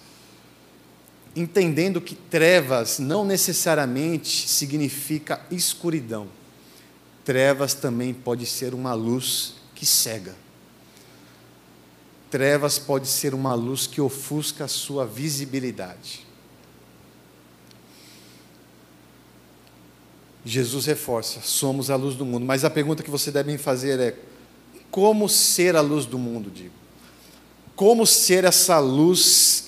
Entendendo 1.36 2.00
que 2.00 2.16
trevas 2.16 3.00
não 3.00 3.26
necessariamente 3.26 4.48
significa 4.48 5.46
escuridão. 5.52 6.30
Trevas 7.26 7.74
também 7.74 8.14
pode 8.14 8.46
ser 8.46 8.74
uma 8.74 8.94
luz 8.94 9.56
que 9.76 9.86
cega. 9.86 10.36
Trevas 12.32 12.80
pode 12.80 13.10
ser 13.10 13.34
uma 13.34 13.54
luz 13.54 13.86
que 13.86 14.00
ofusca 14.00 14.64
a 14.64 14.68
sua 14.70 15.06
visibilidade. 15.06 16.26
Jesus 20.46 20.86
reforça: 20.86 21.42
somos 21.42 21.90
a 21.90 21.98
luz 21.98 22.16
do 22.16 22.26
mundo. 22.26 22.46
Mas 22.46 22.64
a 22.64 22.70
pergunta 22.70 23.04
que 23.04 23.12
você 23.12 23.32
deve 23.32 23.58
fazer 23.58 24.00
é: 24.00 24.18
como 24.90 25.28
ser 25.28 25.76
a 25.76 25.82
luz 25.82 26.06
do 26.06 26.18
mundo, 26.18 26.50
digo? 26.50 26.74
Como 27.76 28.08
ser 28.08 28.46
essa 28.46 28.80
luz 28.80 29.66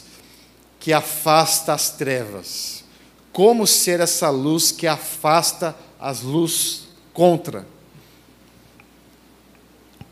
que 0.79 0.93
afasta 0.93 1.73
as 1.73 1.89
trevas? 1.89 2.85
Como 3.33 3.67
ser 3.67 3.99
essa 3.99 4.29
luz 4.29 4.71
que 4.71 4.87
afasta 4.87 5.75
as 5.99 6.21
luzes 6.21 6.87
contra? 7.13 7.72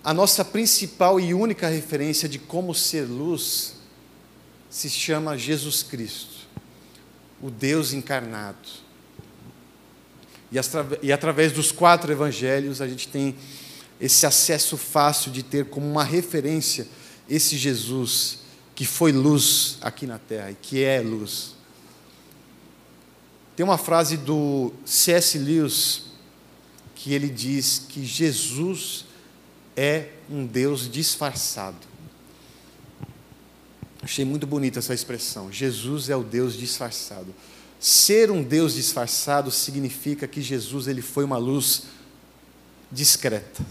A 0.03 0.13
nossa 0.13 0.43
principal 0.43 1.19
e 1.19 1.33
única 1.33 1.67
referência 1.67 2.27
de 2.27 2.39
como 2.39 2.73
ser 2.73 3.03
luz 3.03 3.75
se 4.69 4.89
chama 4.89 5.37
Jesus 5.37 5.83
Cristo, 5.83 6.47
o 7.41 7.51
Deus 7.51 7.93
encarnado. 7.93 8.69
E, 11.01 11.11
através 11.11 11.51
dos 11.51 11.71
quatro 11.71 12.11
evangelhos 12.11 12.81
a 12.81 12.87
gente 12.87 13.07
tem 13.07 13.35
esse 13.99 14.25
acesso 14.25 14.75
fácil 14.75 15.31
de 15.31 15.43
ter 15.43 15.65
como 15.65 15.89
uma 15.89 16.03
referência 16.03 16.87
esse 17.29 17.55
Jesus 17.55 18.39
que 18.73 18.85
foi 18.85 19.11
luz 19.11 19.77
aqui 19.81 20.07
na 20.07 20.17
terra 20.17 20.51
e 20.51 20.55
que 20.55 20.83
é 20.83 20.99
luz. 20.99 21.55
Tem 23.55 23.63
uma 23.63 23.77
frase 23.77 24.17
do 24.17 24.73
C.S. 24.83 25.37
Lewis 25.37 26.05
que 26.95 27.13
ele 27.13 27.29
diz 27.29 27.79
que 27.87 28.03
Jesus 28.03 29.05
é 29.75 30.09
um 30.29 30.45
Deus 30.45 30.89
disfarçado. 30.89 31.91
Achei 34.01 34.25
muito 34.25 34.47
bonita 34.47 34.79
essa 34.79 34.93
expressão. 34.93 35.51
Jesus 35.51 36.09
é 36.09 36.15
o 36.15 36.23
Deus 36.23 36.55
disfarçado. 36.55 37.33
Ser 37.79 38.31
um 38.31 38.43
Deus 38.43 38.73
disfarçado 38.73 39.51
significa 39.51 40.27
que 40.27 40.41
Jesus 40.41 40.87
ele 40.87 41.01
foi 41.01 41.23
uma 41.23 41.37
luz 41.37 41.83
discreta, 42.91 43.65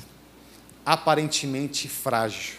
aparentemente 0.84 1.88
frágil. 1.88 2.54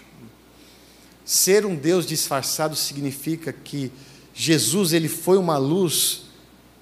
Ser 1.25 1.65
um 1.65 1.75
Deus 1.75 2.05
disfarçado 2.05 2.75
significa 2.75 3.53
que 3.53 3.91
Jesus 4.33 4.93
ele 4.93 5.07
foi 5.07 5.37
uma 5.37 5.57
luz 5.57 6.23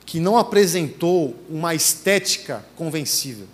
que 0.05 0.19
não 0.19 0.37
apresentou 0.37 1.35
uma 1.47 1.75
estética 1.75 2.65
convencível, 2.75 3.47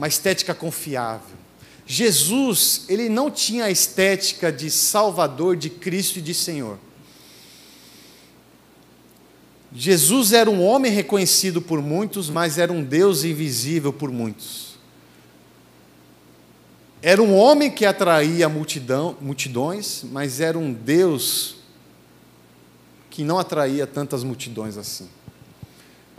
uma 0.00 0.08
estética 0.08 0.54
confiável. 0.54 1.36
Jesus, 1.84 2.86
ele 2.88 3.10
não 3.10 3.30
tinha 3.30 3.64
a 3.64 3.70
estética 3.70 4.50
de 4.50 4.70
Salvador, 4.70 5.58
de 5.58 5.68
Cristo 5.68 6.20
e 6.20 6.22
de 6.22 6.32
Senhor. 6.32 6.78
Jesus 9.70 10.32
era 10.32 10.50
um 10.50 10.64
homem 10.64 10.90
reconhecido 10.90 11.60
por 11.60 11.82
muitos, 11.82 12.30
mas 12.30 12.56
era 12.56 12.72
um 12.72 12.82
Deus 12.82 13.24
invisível 13.24 13.92
por 13.92 14.10
muitos. 14.10 14.78
Era 17.02 17.22
um 17.22 17.36
homem 17.36 17.70
que 17.70 17.84
atraía 17.84 18.48
multidão, 18.48 19.18
multidões, 19.20 20.02
mas 20.10 20.40
era 20.40 20.58
um 20.58 20.72
Deus 20.72 21.56
que 23.10 23.22
não 23.22 23.38
atraía 23.38 23.86
tantas 23.86 24.24
multidões 24.24 24.78
assim. 24.78 25.10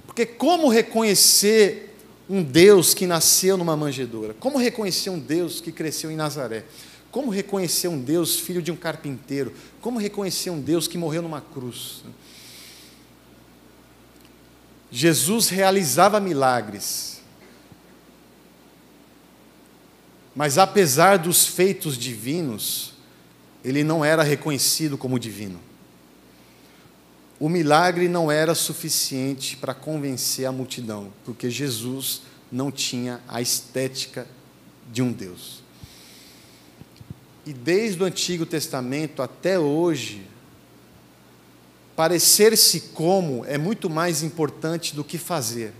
Porque 0.05 0.23
como 0.23 0.69
reconhecer 0.69 1.90
um 2.31 2.41
Deus 2.41 2.93
que 2.93 3.05
nasceu 3.05 3.57
numa 3.57 3.75
manjedoura? 3.75 4.33
Como 4.33 4.57
reconhecer 4.57 5.09
um 5.09 5.19
Deus 5.19 5.59
que 5.59 5.69
cresceu 5.69 6.09
em 6.09 6.15
Nazaré? 6.15 6.63
Como 7.11 7.29
reconhecer 7.29 7.89
um 7.89 7.99
Deus 8.01 8.39
filho 8.39 8.61
de 8.61 8.71
um 8.71 8.75
carpinteiro? 8.77 9.53
Como 9.81 9.99
reconhecer 9.99 10.49
um 10.49 10.61
Deus 10.61 10.87
que 10.87 10.97
morreu 10.97 11.21
numa 11.21 11.41
cruz? 11.41 12.05
Jesus 14.89 15.49
realizava 15.49 16.21
milagres, 16.21 17.21
mas 20.33 20.57
apesar 20.57 21.17
dos 21.17 21.45
feitos 21.45 21.97
divinos, 21.97 22.93
ele 23.63 23.83
não 23.83 24.05
era 24.05 24.23
reconhecido 24.23 24.97
como 24.97 25.19
divino 25.19 25.70
o 27.41 27.49
milagre 27.49 28.07
não 28.07 28.31
era 28.31 28.53
suficiente 28.53 29.57
para 29.57 29.73
convencer 29.73 30.45
a 30.45 30.51
multidão, 30.51 31.11
porque 31.25 31.49
Jesus 31.49 32.21
não 32.51 32.71
tinha 32.71 33.19
a 33.27 33.41
estética 33.41 34.27
de 34.91 35.01
um 35.01 35.11
Deus. 35.11 35.63
E 37.43 37.51
desde 37.51 38.03
o 38.03 38.05
Antigo 38.05 38.45
Testamento 38.45 39.23
até 39.23 39.57
hoje, 39.57 40.21
parecer-se 41.95 42.79
como 42.93 43.43
é 43.45 43.57
muito 43.57 43.89
mais 43.89 44.21
importante 44.21 44.93
do 44.93 45.03
que 45.03 45.17
fazer. 45.17 45.73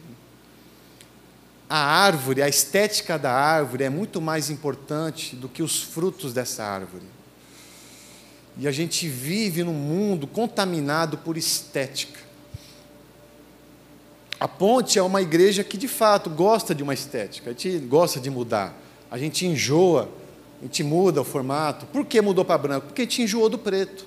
A 1.70 1.78
árvore, 1.78 2.42
a 2.42 2.50
estética 2.50 3.20
da 3.20 3.32
árvore 3.32 3.84
é 3.84 3.90
muito 3.90 4.20
mais 4.20 4.50
importante 4.50 5.36
do 5.36 5.48
que 5.48 5.62
os 5.62 5.84
frutos 5.84 6.34
dessa 6.34 6.64
árvore. 6.64 7.21
E 8.58 8.68
a 8.68 8.72
gente 8.72 9.08
vive 9.08 9.64
num 9.64 9.74
mundo 9.74 10.28
contaminado 10.28 11.18
por 11.18 11.38
estética. 11.38 12.20
A 14.40 14.48
Ponte 14.48 14.98
é 14.98 15.04
uma 15.04 15.22
igreja 15.22 15.64
que 15.64 15.78
de 15.78 15.88
fato 15.88 16.30
gosta 16.30 16.74
de 16.74 16.82
uma 16.82 16.94
estética, 16.94 17.52
a 17.52 17.54
gente 17.54 17.78
gosta 17.80 18.20
de 18.20 18.30
mudar. 18.30 18.76
A 19.10 19.18
gente 19.18 19.46
enjoa, 19.46 20.10
a 20.60 20.64
gente 20.64 20.84
muda 20.84 21.22
o 21.22 21.24
formato. 21.24 21.86
Por 21.88 22.06
que 22.06 22.22
mudou 22.22 22.44
para 22.44 22.58
branco? 22.58 22.88
Porque 22.88 23.04
gente 23.04 23.22
enjoou 23.24 23.50
do 23.50 23.58
preto. 23.58 24.06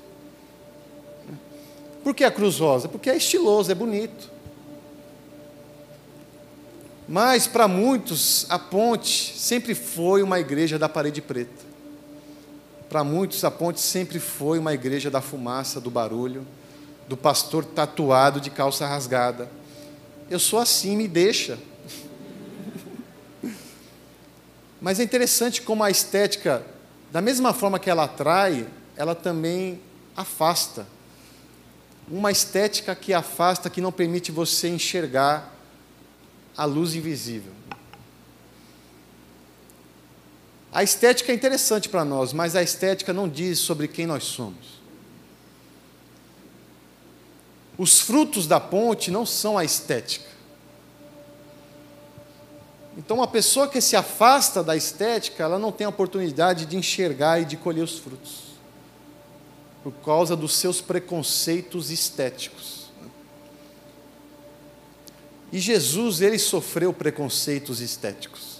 Por 2.02 2.14
que 2.14 2.24
a 2.24 2.30
cruz 2.30 2.59
rosa? 2.59 2.88
Porque 2.88 3.09
é 3.09 3.16
estiloso, 3.16 3.70
é 3.70 3.74
bonito. 3.74 4.30
Mas 7.09 7.46
para 7.46 7.68
muitos, 7.68 8.46
a 8.48 8.59
Ponte 8.59 9.38
sempre 9.38 9.74
foi 9.74 10.22
uma 10.22 10.40
igreja 10.40 10.78
da 10.78 10.88
parede 10.88 11.20
preta. 11.20 11.63
Para 12.88 13.03
muitos, 13.03 13.44
a 13.44 13.51
ponte 13.51 13.81
sempre 13.81 14.20
foi 14.20 14.59
uma 14.59 14.73
igreja 14.73 15.11
da 15.11 15.20
fumaça, 15.20 15.81
do 15.81 15.90
barulho, 15.90 16.47
do 17.09 17.16
pastor 17.16 17.64
tatuado 17.64 18.40
de 18.40 18.51
calça 18.51 18.87
rasgada. 18.87 19.51
Eu 20.31 20.38
sou 20.38 20.59
assim, 20.59 20.97
me 20.97 21.09
deixa. 21.09 21.59
Mas 24.81 25.01
é 25.01 25.03
interessante 25.03 25.62
como 25.62 25.83
a 25.83 25.90
estética, 25.90 26.64
da 27.11 27.20
mesma 27.20 27.53
forma 27.53 27.79
que 27.79 27.90
ela 27.90 28.05
atrai, 28.05 28.66
ela 28.97 29.14
também 29.14 29.81
afasta. 30.16 30.87
Uma 32.09 32.31
estética 32.31 32.94
que 32.94 33.12
afasta, 33.12 33.70
que 33.70 33.81
não 33.81 33.90
permite 33.90 34.31
você 34.31 34.68
enxergar 34.68 35.55
a 36.57 36.64
luz 36.64 36.94
invisível. 36.94 37.53
A 40.74 40.82
estética 40.82 41.30
é 41.30 41.34
interessante 41.37 41.88
para 41.88 42.04
nós, 42.04 42.32
mas 42.32 42.56
a 42.56 42.62
estética 42.62 43.12
não 43.12 43.28
diz 43.28 43.60
sobre 43.60 43.87
quem 43.87 44.06
nós 44.06 44.24
somos. 44.24 44.82
Os 47.78 48.00
frutos 48.00 48.48
da 48.48 48.58
ponte 48.58 49.08
não 49.08 49.24
são 49.24 49.56
a 49.56 49.64
estética. 49.64 50.28
Então, 52.96 53.18
uma 53.18 53.28
pessoa 53.28 53.68
que 53.68 53.80
se 53.80 53.94
afasta 53.94 54.64
da 54.64 54.76
estética, 54.76 55.44
ela 55.44 55.60
não 55.60 55.70
tem 55.70 55.84
a 55.84 55.90
oportunidade 55.90 56.66
de 56.66 56.76
enxergar 56.76 57.40
e 57.40 57.44
de 57.44 57.56
colher 57.56 57.82
os 57.82 57.98
frutos, 58.00 58.42
por 59.84 59.92
causa 60.04 60.34
dos 60.34 60.56
seus 60.56 60.80
preconceitos 60.80 61.92
estéticos. 61.92 62.90
E 65.52 65.60
Jesus, 65.60 66.20
ele 66.20 66.38
sofreu 66.38 66.92
preconceitos 66.92 67.80
estéticos. 67.80 68.54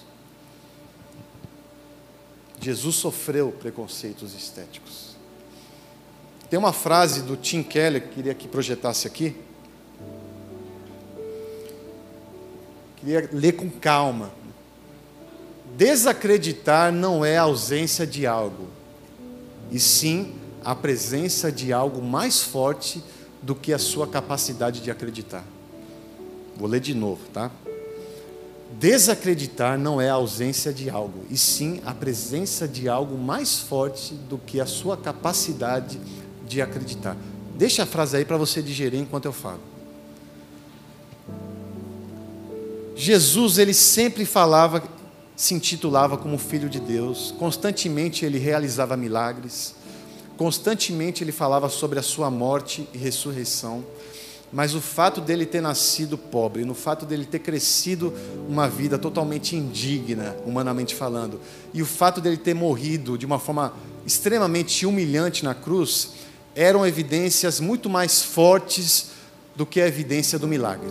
Jesus 2.65 2.97
sofreu 2.97 3.53
preconceitos 3.53 4.35
estéticos. 4.35 5.15
Tem 6.49 6.59
uma 6.59 6.73
frase 6.73 7.21
do 7.21 7.37
Tim 7.37 7.63
Keller 7.63 8.09
que 8.09 8.15
queria 8.15 8.33
que 8.33 8.49
projetasse 8.49 9.07
aqui. 9.07 9.37
Queria 12.97 13.29
ler 13.31 13.53
com 13.53 13.69
calma. 13.69 14.33
Desacreditar 15.77 16.91
não 16.91 17.23
é 17.23 17.37
a 17.37 17.43
ausência 17.43 18.07
de 18.07 18.27
algo, 18.27 18.69
e 19.71 19.79
sim 19.79 20.35
a 20.65 20.75
presença 20.75 21.53
de 21.53 21.71
algo 21.71 22.01
mais 22.01 22.41
forte 22.41 23.05
do 23.43 23.55
que 23.55 23.75
a 23.75 23.79
sua 23.79 24.07
capacidade 24.07 24.81
de 24.81 24.91
acreditar. 24.91 25.45
Vou 26.57 26.67
ler 26.67 26.81
de 26.81 26.95
novo, 26.95 27.29
tá? 27.31 27.51
Desacreditar 28.79 29.79
não 29.79 30.01
é 30.01 30.11
a 30.11 30.15
ausência 30.15 30.73
de 30.73 30.91
algo, 30.91 31.25
e 31.31 31.39
sim 31.39 31.81
a 31.87 31.95
presença 31.95 32.67
de 32.67 32.89
algo 32.89 33.17
mais 33.17 33.61
forte 33.61 34.15
do 34.15 34.37
que 34.37 34.61
a 34.61 34.67
sua 34.67 34.97
capacidade 34.97 35.99
de 36.47 36.61
acreditar. 36.61 37.17
Deixa 37.57 37.85
a 37.85 37.87
frase 37.87 38.17
aí 38.17 38.25
para 38.25 38.37
você 38.37 38.61
digerir 38.61 39.01
enquanto 39.01 39.27
eu 39.27 39.33
falo. 39.33 39.61
Jesus, 42.97 43.59
ele 43.59 43.75
sempre 43.75 44.25
falava, 44.25 44.83
se 45.37 45.55
intitulava 45.55 46.17
como 46.17 46.37
filho 46.37 46.69
de 46.69 46.81
Deus, 46.81 47.33
constantemente 47.39 48.25
ele 48.25 48.39
realizava 48.39 48.97
milagres, 48.97 49.75
constantemente 50.37 51.23
ele 51.23 51.33
falava 51.33 51.69
sobre 51.69 51.99
a 51.99 52.03
sua 52.03 52.31
morte 52.31 52.89
e 52.93 52.99
ressurreição 52.99 53.85
mas 54.55 54.73
o 54.73 54.81
fato 54.81 55.21
dele 55.21 55.45
ter 55.45 55.61
nascido 55.61 56.17
pobre, 56.17 56.65
no 56.65 56.75
fato 56.75 57.05
dele 57.05 57.25
ter 57.25 57.41
crescido 57.41 58.15
uma 58.49 58.69
vida 58.69 58.97
totalmente 58.97 59.57
indigna, 59.57 60.37
humanamente 60.47 60.95
falando, 60.95 61.41
e 61.75 61.83
o 61.83 61.87
fato 61.87 62.21
dele 62.21 62.37
ter 62.37 62.55
morrido 62.55 63.19
de 63.19 63.27
uma 63.27 63.41
forma 63.41 63.75
extremamente 64.07 64.87
humilhante 64.87 65.45
na 65.45 65.57
cruz, 65.57 66.13
eram 66.55 66.87
evidências 66.87 67.59
muito 67.59 67.91
mais 67.91 68.23
fortes 68.23 69.09
do 69.57 69.67
que 69.67 69.81
a 69.81 69.89
evidência 69.89 70.39
do 70.39 70.47
milagre. 70.47 70.91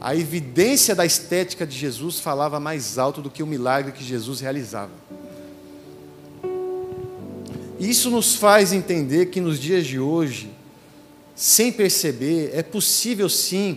A 0.00 0.14
evidência 0.14 0.94
da 0.94 1.04
estética 1.04 1.66
de 1.66 1.76
Jesus 1.76 2.20
falava 2.20 2.60
mais 2.60 2.96
alto 2.96 3.20
do 3.20 3.28
que 3.28 3.42
o 3.42 3.46
milagre 3.46 3.90
que 3.90 4.04
Jesus 4.04 4.38
realizava. 4.38 4.92
Isso 7.80 8.08
nos 8.08 8.36
faz 8.36 8.72
entender 8.72 9.26
que 9.26 9.40
nos 9.40 9.58
dias 9.58 9.84
de 9.84 9.98
hoje, 9.98 10.51
sem 11.42 11.72
perceber, 11.72 12.52
é 12.54 12.62
possível 12.62 13.28
sim 13.28 13.76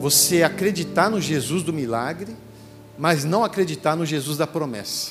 você 0.00 0.42
acreditar 0.42 1.10
no 1.10 1.20
Jesus 1.20 1.62
do 1.62 1.70
milagre, 1.70 2.34
mas 2.96 3.26
não 3.26 3.44
acreditar 3.44 3.94
no 3.94 4.06
Jesus 4.06 4.38
da 4.38 4.46
promessa. 4.46 5.10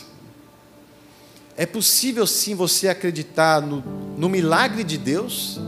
É 1.55 1.67
possível 1.67 2.25
sim 2.25 2.55
você 2.55 2.87
acreditar 2.87 3.61
no, 3.61 3.83
no 4.17 4.27
milagre 4.27 4.83
de 4.83 4.97
Deus, 4.97 5.59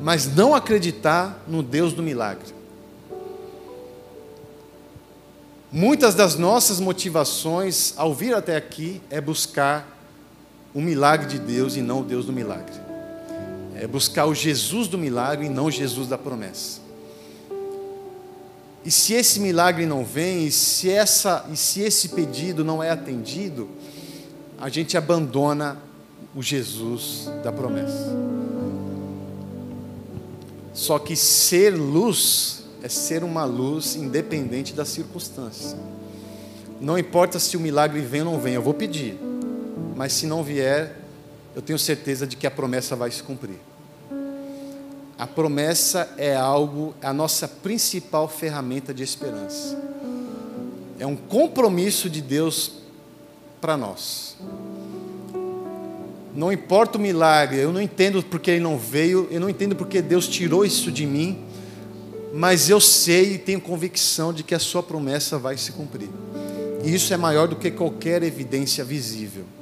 mas 0.00 0.34
não 0.34 0.54
acreditar 0.54 1.44
no 1.46 1.62
Deus 1.62 1.92
do 1.92 2.02
milagre. 2.02 2.54
Muitas 5.70 6.14
das 6.14 6.36
nossas 6.36 6.80
motivações 6.80 7.92
ao 7.98 8.14
vir 8.14 8.34
até 8.34 8.56
aqui 8.56 9.02
é 9.10 9.20
buscar 9.20 9.86
o 10.72 10.80
milagre 10.80 11.26
de 11.26 11.38
Deus 11.38 11.76
e 11.76 11.82
não 11.82 12.00
o 12.00 12.04
Deus 12.04 12.24
do 12.24 12.32
milagre 12.32 12.85
é 13.80 13.86
buscar 13.86 14.26
o 14.26 14.34
Jesus 14.34 14.88
do 14.88 14.98
milagre 14.98 15.46
e 15.46 15.48
não 15.48 15.66
o 15.66 15.70
Jesus 15.70 16.08
da 16.08 16.16
promessa. 16.16 16.80
E 18.84 18.90
se 18.90 19.14
esse 19.14 19.40
milagre 19.40 19.84
não 19.84 20.04
vem, 20.04 20.46
e 20.46 20.52
se, 20.52 20.88
essa, 20.88 21.44
e 21.52 21.56
se 21.56 21.80
esse 21.80 22.10
pedido 22.10 22.64
não 22.64 22.82
é 22.82 22.90
atendido, 22.90 23.68
a 24.58 24.68
gente 24.68 24.96
abandona 24.96 25.76
o 26.34 26.42
Jesus 26.42 27.28
da 27.42 27.50
promessa. 27.50 28.14
Só 30.72 30.98
que 30.98 31.16
ser 31.16 31.70
luz 31.70 32.62
é 32.82 32.88
ser 32.88 33.24
uma 33.24 33.44
luz 33.44 33.96
independente 33.96 34.72
das 34.72 34.88
circunstâncias. 34.88 35.74
Não 36.80 36.96
importa 36.96 37.38
se 37.38 37.56
o 37.56 37.60
milagre 37.60 38.00
vem 38.00 38.20
ou 38.22 38.32
não 38.32 38.38
vem, 38.38 38.54
eu 38.54 38.62
vou 38.62 38.74
pedir. 38.74 39.18
Mas 39.96 40.12
se 40.12 40.26
não 40.26 40.44
vier, 40.44 41.05
eu 41.56 41.62
tenho 41.62 41.78
certeza 41.78 42.26
de 42.26 42.36
que 42.36 42.46
a 42.46 42.50
promessa 42.50 42.94
vai 42.94 43.10
se 43.10 43.22
cumprir. 43.22 43.56
A 45.18 45.26
promessa 45.26 46.12
é 46.18 46.36
algo, 46.36 46.94
é 47.00 47.06
a 47.06 47.14
nossa 47.14 47.48
principal 47.48 48.28
ferramenta 48.28 48.92
de 48.92 49.02
esperança. 49.02 49.74
É 50.98 51.06
um 51.06 51.16
compromisso 51.16 52.10
de 52.10 52.20
Deus 52.20 52.72
para 53.58 53.74
nós. 53.74 54.36
Não 56.34 56.52
importa 56.52 56.98
o 56.98 57.00
milagre, 57.00 57.58
eu 57.58 57.72
não 57.72 57.80
entendo 57.80 58.22
porque 58.22 58.50
ele 58.50 58.60
não 58.60 58.76
veio, 58.76 59.26
eu 59.30 59.40
não 59.40 59.48
entendo 59.48 59.74
porque 59.74 60.02
Deus 60.02 60.28
tirou 60.28 60.62
isso 60.62 60.92
de 60.92 61.06
mim, 61.06 61.42
mas 62.34 62.68
eu 62.68 62.82
sei 62.82 63.36
e 63.36 63.38
tenho 63.38 63.62
convicção 63.62 64.30
de 64.30 64.42
que 64.42 64.54
a 64.54 64.58
sua 64.58 64.82
promessa 64.82 65.38
vai 65.38 65.56
se 65.56 65.72
cumprir. 65.72 66.10
E 66.84 66.94
isso 66.94 67.14
é 67.14 67.16
maior 67.16 67.48
do 67.48 67.56
que 67.56 67.70
qualquer 67.70 68.22
evidência 68.22 68.84
visível. 68.84 69.55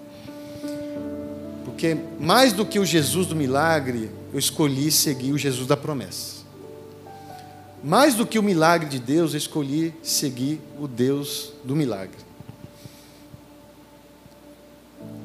Porque 1.74 1.96
mais 2.20 2.52
do 2.52 2.64
que 2.64 2.78
o 2.78 2.84
Jesus 2.84 3.26
do 3.26 3.34
milagre, 3.34 4.08
eu 4.32 4.38
escolhi 4.38 4.92
seguir 4.92 5.32
o 5.32 5.38
Jesus 5.38 5.66
da 5.66 5.76
promessa. 5.76 6.44
Mais 7.82 8.14
do 8.14 8.24
que 8.24 8.38
o 8.38 8.42
milagre 8.44 8.88
de 8.88 9.00
Deus, 9.00 9.32
eu 9.32 9.38
escolhi 9.38 9.92
seguir 10.00 10.60
o 10.78 10.86
Deus 10.86 11.52
do 11.64 11.74
milagre. 11.74 12.16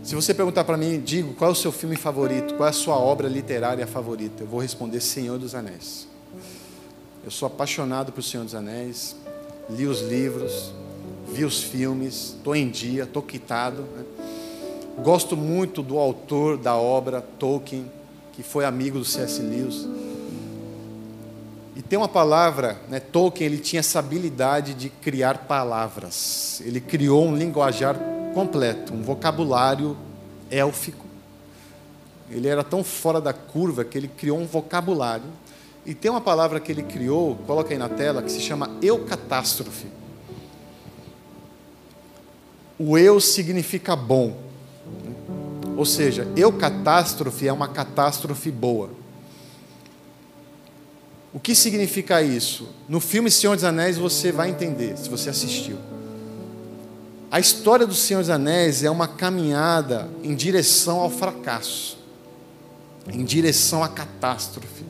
Se 0.04 0.16
você 0.16 0.34
perguntar 0.34 0.64
para 0.64 0.76
mim, 0.76 1.00
digo, 1.00 1.36
qual 1.36 1.52
é 1.52 1.54
o 1.54 1.56
seu 1.56 1.72
filme 1.72 1.96
favorito? 1.96 2.56
Qual 2.56 2.66
é 2.66 2.72
a 2.72 2.74
sua 2.74 2.96
obra 2.96 3.28
literária 3.28 3.86
favorita? 3.86 4.42
Eu 4.44 4.48
vou 4.48 4.60
responder 4.60 5.02
Senhor 5.02 5.38
dos 5.38 5.54
Anéis. 5.54 6.08
Eu 7.24 7.30
sou 7.30 7.46
apaixonado 7.46 8.12
por 8.12 8.24
Senhor 8.24 8.44
dos 8.44 8.56
Anéis, 8.56 9.16
li 9.70 9.86
os 9.86 10.02
livros, 10.02 10.74
vi 11.32 11.46
os 11.46 11.62
filmes, 11.62 12.34
estou 12.38 12.56
em 12.56 12.68
dia, 12.72 13.04
estou 13.04 13.22
quitado. 13.22 13.84
Né? 13.84 14.06
Gosto 15.04 15.38
muito 15.38 15.82
do 15.82 15.98
autor 15.98 16.58
da 16.58 16.76
obra, 16.76 17.22
Tolkien, 17.22 17.90
que 18.34 18.44
foi 18.44 18.66
amigo 18.66 19.00
do 19.00 19.06
C.S. 19.06 19.42
Lewis. 19.42 19.88
E 21.76 21.82
tem 21.82 21.98
uma 21.98 22.10
palavra, 22.10 22.78
né, 22.90 23.00
Tolkien 23.00 23.50
ele 23.50 23.58
tinha 23.58 23.80
essa 23.80 24.00
habilidade 24.00 24.74
de 24.74 24.90
criar 24.90 25.46
palavras. 25.48 26.62
Ele 26.66 26.82
criou 26.82 27.26
um 27.26 27.36
linguajar 27.36 27.98
completo, 28.34 28.94
um 28.94 29.02
vocabulário 29.02 29.96
élfico. 30.52 31.06
Ele 32.30 32.50
era 32.50 32.64
tão 32.64 32.84
fora 32.84 33.22
da 33.22 33.32
curva 33.32 33.86
que 33.86 33.98
ele 33.98 34.10
criou 34.10 34.38
um 34.38 34.46
vocabulário. 34.46 35.26
E 35.86 35.94
tem 35.96 36.12
uma 36.12 36.22
palavra 36.22 36.60
que 36.60 36.72
ele 36.72 36.84
criou, 36.84 37.38
coloca 37.48 37.74
aí 37.74 37.78
na 37.78 37.88
tela, 37.88 38.22
que 38.22 38.32
se 38.32 38.42
chama 38.42 38.70
eucatástrofe. 38.82 39.88
O 42.78 42.98
eu 42.98 43.20
significa 43.22 43.96
bom. 43.96 44.49
Ou 45.78 45.86
seja, 45.86 46.28
eucatástrofe 46.36 47.48
é 47.48 47.54
uma 47.54 47.68
catástrofe 47.68 48.52
boa. 48.52 48.90
O 51.32 51.40
que 51.40 51.54
significa 51.54 52.22
isso? 52.22 52.68
No 52.88 53.00
filme 53.00 53.30
Senhor 53.30 53.56
dos 53.56 53.64
Anéis 53.64 53.98
você 53.98 54.32
vai 54.32 54.50
entender, 54.50 54.98
se 54.98 55.10
você 55.10 55.30
assistiu. 55.30 55.78
A 57.32 57.40
história 57.40 57.86
do 57.86 57.94
Senhor 57.94 58.22
dos 58.22 58.32
Anéis 58.32 58.84
é 58.84 58.90
uma 58.90 59.08
caminhada 59.08 60.10
em 60.24 60.34
direção 60.34 61.00
ao 61.00 61.12
fracasso, 61.12 61.98
em 63.08 63.24
direção 63.24 63.84
à 63.84 63.88
catástrofe. 63.88 64.84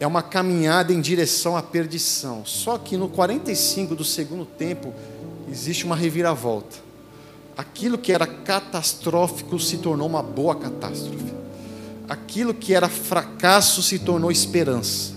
É 0.00 0.06
uma 0.06 0.22
caminhada 0.22 0.92
em 0.92 1.00
direção 1.00 1.56
à 1.56 1.62
perdição. 1.62 2.44
Só 2.44 2.78
que 2.78 2.96
no 2.96 3.08
45 3.08 3.94
do 3.94 4.04
segundo 4.04 4.44
tempo 4.44 4.92
existe 5.48 5.84
uma 5.84 5.94
reviravolta. 5.94 6.89
Aquilo 7.60 7.98
que 7.98 8.10
era 8.10 8.26
catastrófico 8.26 9.58
se 9.58 9.76
tornou 9.76 10.08
uma 10.08 10.22
boa 10.22 10.54
catástrofe. 10.54 11.30
Aquilo 12.08 12.54
que 12.54 12.74
era 12.74 12.88
fracasso 12.88 13.82
se 13.82 13.98
tornou 13.98 14.32
esperança. 14.32 15.12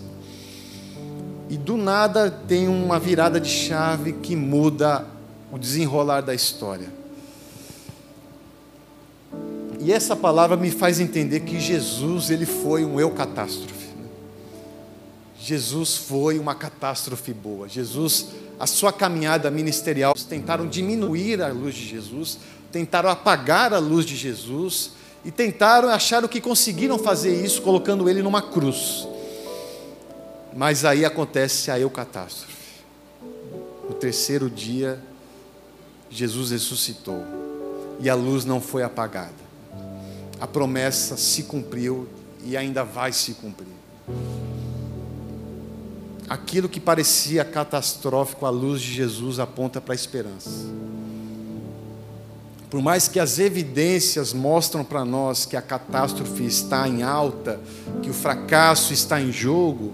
E 1.50 1.56
do 1.56 1.78
nada 1.78 2.30
tem 2.30 2.68
uma 2.68 3.00
virada 3.00 3.40
de 3.40 3.48
chave 3.48 4.12
que 4.12 4.36
muda 4.36 5.06
o 5.54 5.58
desenrolar 5.58 6.20
da 6.20 6.36
história. 6.36 6.90
E 9.80 9.94
essa 9.94 10.14
palavra 10.14 10.58
me 10.58 10.70
faz 10.70 11.00
entender 11.00 11.40
que 11.40 11.62
Jesus 11.62 12.30
ele 12.30 12.46
foi 12.46 12.84
um 12.84 13.00
eu 13.00 13.12
catástrofe. 13.12 13.83
Jesus 15.44 15.98
foi 15.98 16.40
uma 16.40 16.56
catástrofe 16.56 17.34
boa. 17.34 17.68
Jesus, 17.68 18.28
a 18.58 18.66
sua 18.66 18.94
caminhada 18.94 19.52
ministerial, 19.52 20.14
tentaram 20.14 20.66
diminuir 20.66 21.42
a 21.42 21.50
luz 21.50 21.76
de 21.76 21.86
Jesus, 21.86 22.38
tentaram 22.72 23.10
apagar 23.10 23.74
a 23.74 23.78
luz 23.78 24.06
de 24.06 24.16
Jesus 24.16 24.92
e 25.26 25.32
tentaram 25.32 25.90
achar 25.90 26.24
o 26.24 26.30
que 26.30 26.40
conseguiram 26.40 26.98
fazer 26.98 27.44
isso 27.44 27.62
colocando 27.62 28.10
ele 28.10 28.24
numa 28.24 28.42
cruz. 28.42 29.06
Mas 30.56 30.86
aí 30.86 31.04
acontece 31.04 31.70
a 31.70 31.78
eu 31.78 31.90
catástrofe. 31.90 32.54
No 33.90 33.96
terceiro 33.96 34.50
dia, 34.50 34.98
Jesus 36.10 36.52
ressuscitou 36.52 37.22
e 38.00 38.10
a 38.10 38.16
luz 38.16 38.46
não 38.46 38.62
foi 38.62 38.82
apagada. 38.82 39.44
A 40.40 40.48
promessa 40.48 41.18
se 41.18 41.44
cumpriu 41.44 42.08
e 42.46 42.56
ainda 42.56 42.86
vai 42.86 43.12
se 43.12 43.34
cumprir. 43.34 43.68
Aquilo 46.34 46.68
que 46.68 46.80
parecia 46.80 47.46
catastrófico, 47.46 48.48
a 48.48 48.50
luz 48.50 48.82
de 48.82 48.92
Jesus 48.92 49.38
aponta 49.38 49.80
para 49.80 49.94
a 49.94 49.96
esperança. 49.96 50.50
Por 52.72 52.82
mais 52.82 53.08
que 53.08 53.20
as 53.20 53.38
evidências 53.38 54.34
mostram 54.34 54.84
para 54.84 55.06
nós 55.06 55.46
que 55.46 55.56
a 55.56 55.62
catástrofe 55.62 56.44
está 56.44 56.88
em 56.88 57.04
alta, 57.04 57.60
que 58.02 58.10
o 58.10 58.14
fracasso 58.16 58.94
está 58.94 59.22
em 59.22 59.32
jogo, 59.32 59.94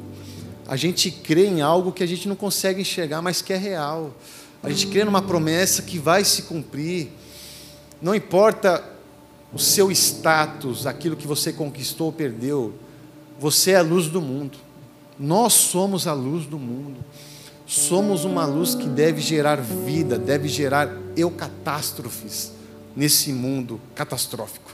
a 0.66 0.78
gente 0.78 1.12
crê 1.12 1.46
em 1.46 1.60
algo 1.60 1.92
que 1.92 2.04
a 2.04 2.08
gente 2.08 2.26
não 2.26 2.38
consegue 2.38 2.80
enxergar, 2.80 3.22
mas 3.22 3.42
que 3.42 3.52
é 3.52 3.58
real. 3.58 4.16
A 4.64 4.70
gente 4.70 4.88
crê 4.88 5.04
numa 5.04 5.22
promessa 5.22 5.82
que 5.82 6.00
vai 6.00 6.24
se 6.24 6.44
cumprir. 6.44 7.10
Não 8.02 8.16
importa 8.16 8.82
o 9.52 9.60
seu 9.60 9.92
status, 9.92 10.88
aquilo 10.88 11.18
que 11.18 11.28
você 11.28 11.52
conquistou 11.52 12.08
ou 12.08 12.14
perdeu, 12.14 12.74
você 13.38 13.72
é 13.72 13.76
a 13.76 13.82
luz 13.82 14.08
do 14.08 14.22
mundo. 14.22 14.69
Nós 15.20 15.54
somos 15.54 16.08
a 16.08 16.14
luz 16.14 16.46
do 16.46 16.58
mundo. 16.58 17.04
Somos 17.68 18.24
uma 18.24 18.46
luz 18.46 18.74
que 18.74 18.88
deve 18.88 19.22
gerar 19.22 19.58
vida, 19.58 20.18
deve 20.18 20.48
gerar 20.48 20.90
eucatástrofes 21.16 22.54
nesse 22.96 23.34
mundo 23.34 23.80
catastrófico. 23.94 24.72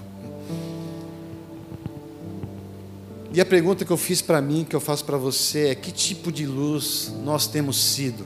E 3.34 3.42
a 3.42 3.46
pergunta 3.46 3.84
que 3.84 3.92
eu 3.92 3.98
fiz 3.98 4.22
para 4.22 4.40
mim, 4.40 4.64
que 4.64 4.74
eu 4.76 4.80
faço 4.80 5.04
para 5.04 5.18
você, 5.18 5.70
é: 5.70 5.76
que 5.76 5.92
tipo 5.92 6.32
de 6.32 6.46
luz 6.46 7.12
nós 7.26 7.48
temos 7.48 7.78
sido? 7.78 8.26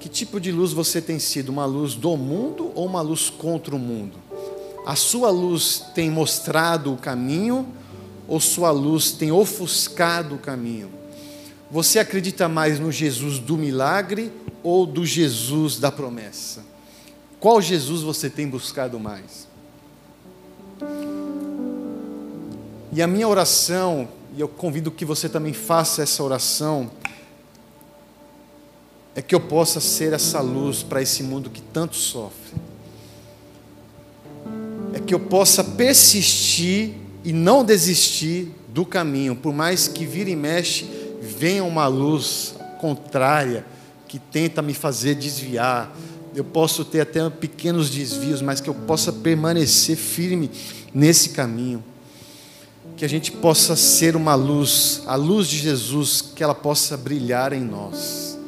Que 0.00 0.08
tipo 0.08 0.40
de 0.40 0.50
luz 0.50 0.72
você 0.72 1.02
tem 1.02 1.18
sido? 1.18 1.50
Uma 1.50 1.66
luz 1.66 1.94
do 1.94 2.16
mundo 2.16 2.72
ou 2.74 2.86
uma 2.86 3.02
luz 3.02 3.28
contra 3.28 3.76
o 3.76 3.78
mundo? 3.78 4.16
A 4.86 4.96
sua 4.96 5.28
luz 5.30 5.84
tem 5.94 6.10
mostrado 6.10 6.94
o 6.94 6.96
caminho 6.96 7.66
ou 8.32 8.40
sua 8.40 8.70
luz 8.70 9.12
tem 9.12 9.30
ofuscado 9.30 10.36
o 10.36 10.38
caminho? 10.38 10.90
Você 11.70 11.98
acredita 11.98 12.48
mais 12.48 12.80
no 12.80 12.90
Jesus 12.90 13.38
do 13.38 13.58
milagre 13.58 14.32
ou 14.62 14.86
do 14.86 15.04
Jesus 15.04 15.78
da 15.78 15.92
promessa? 15.92 16.64
Qual 17.38 17.60
Jesus 17.60 18.00
você 18.00 18.30
tem 18.30 18.48
buscado 18.48 18.98
mais? 18.98 19.46
E 22.90 23.02
a 23.02 23.06
minha 23.06 23.28
oração, 23.28 24.08
e 24.34 24.40
eu 24.40 24.48
convido 24.48 24.90
que 24.90 25.04
você 25.04 25.28
também 25.28 25.52
faça 25.52 26.02
essa 26.02 26.22
oração, 26.22 26.90
é 29.14 29.20
que 29.20 29.34
eu 29.34 29.40
possa 29.40 29.78
ser 29.78 30.14
essa 30.14 30.40
luz 30.40 30.82
para 30.82 31.02
esse 31.02 31.22
mundo 31.22 31.50
que 31.50 31.60
tanto 31.60 31.96
sofre. 31.96 32.54
É 34.94 35.00
que 35.00 35.12
eu 35.12 35.20
possa 35.20 35.62
persistir 35.62 37.01
e 37.24 37.32
não 37.32 37.64
desistir 37.64 38.48
do 38.68 38.84
caminho, 38.84 39.36
por 39.36 39.52
mais 39.52 39.86
que 39.86 40.04
vira 40.04 40.30
e 40.30 40.36
mexe, 40.36 40.86
venha 41.20 41.62
uma 41.62 41.86
luz 41.86 42.54
contrária 42.80 43.64
que 44.08 44.18
tenta 44.18 44.60
me 44.60 44.74
fazer 44.74 45.14
desviar. 45.14 45.94
Eu 46.34 46.44
posso 46.44 46.84
ter 46.84 47.00
até 47.00 47.28
pequenos 47.30 47.90
desvios, 47.90 48.42
mas 48.42 48.60
que 48.60 48.68
eu 48.68 48.74
possa 48.74 49.12
permanecer 49.12 49.96
firme 49.96 50.50
nesse 50.92 51.30
caminho. 51.30 51.84
Que 52.96 53.04
a 53.04 53.08
gente 53.08 53.30
possa 53.30 53.76
ser 53.76 54.16
uma 54.16 54.34
luz, 54.34 55.02
a 55.06 55.14
luz 55.14 55.46
de 55.48 55.58
Jesus, 55.58 56.20
que 56.20 56.42
ela 56.42 56.54
possa 56.54 56.96
brilhar 56.96 57.52
em 57.52 57.60
nós. 57.60 58.38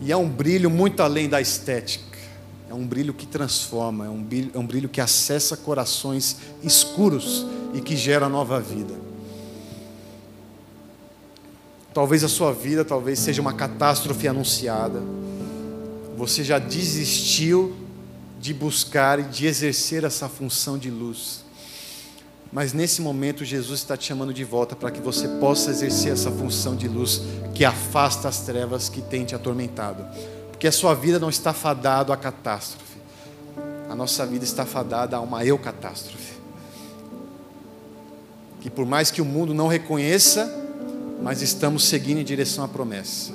E 0.00 0.12
é 0.12 0.16
um 0.16 0.28
brilho 0.28 0.70
muito 0.70 1.02
além 1.02 1.28
da 1.28 1.40
estética. 1.40 2.04
É 2.68 2.74
um 2.74 2.86
brilho 2.86 3.14
que 3.14 3.26
transforma, 3.26 4.06
é 4.06 4.08
um 4.08 4.22
brilho, 4.22 4.50
é 4.54 4.58
um 4.58 4.66
brilho 4.66 4.88
que 4.88 5.00
acessa 5.00 5.56
corações 5.56 6.36
escuros 6.62 7.46
e 7.74 7.80
que 7.80 7.96
gera 7.96 8.28
nova 8.28 8.60
vida. 8.60 8.94
Talvez 11.92 12.22
a 12.22 12.28
sua 12.28 12.52
vida 12.52 12.84
talvez 12.84 13.18
seja 13.18 13.40
uma 13.40 13.54
catástrofe 13.54 14.28
anunciada. 14.28 15.02
Você 16.16 16.44
já 16.44 16.58
desistiu 16.58 17.74
de 18.38 18.52
buscar 18.52 19.18
e 19.18 19.22
de 19.22 19.46
exercer 19.46 20.04
essa 20.04 20.28
função 20.28 20.76
de 20.76 20.90
luz. 20.90 21.44
Mas 22.52 22.72
nesse 22.72 23.00
momento 23.00 23.44
Jesus 23.44 23.80
está 23.80 23.96
te 23.96 24.04
chamando 24.04 24.32
de 24.32 24.44
volta 24.44 24.76
para 24.76 24.90
que 24.90 25.00
você 25.00 25.26
possa 25.26 25.70
exercer 25.70 26.12
essa 26.12 26.30
função 26.30 26.76
de 26.76 26.86
luz 26.86 27.22
que 27.54 27.64
afasta 27.64 28.28
as 28.28 28.40
trevas 28.40 28.88
que 28.88 29.00
tem 29.00 29.24
te 29.24 29.34
atormentado. 29.34 30.06
Porque 30.50 30.66
a 30.66 30.72
sua 30.72 30.94
vida 30.94 31.18
não 31.18 31.28
está 31.28 31.52
fadado 31.52 32.12
à 32.12 32.16
catástrofe. 32.16 32.98
a 33.88 33.94
nossa 33.94 34.26
vida 34.26 34.44
está 34.44 34.66
fadada 34.66 35.16
a 35.16 35.20
uma 35.20 35.44
eu 35.44 35.58
catástrofe. 35.58 36.35
Que 38.66 38.70
por 38.70 38.84
mais 38.84 39.12
que 39.12 39.22
o 39.22 39.24
mundo 39.24 39.54
não 39.54 39.68
reconheça, 39.68 40.52
mas 41.22 41.40
estamos 41.40 41.84
seguindo 41.84 42.18
em 42.18 42.24
direção 42.24 42.64
à 42.64 42.68
promessa. 42.68 43.30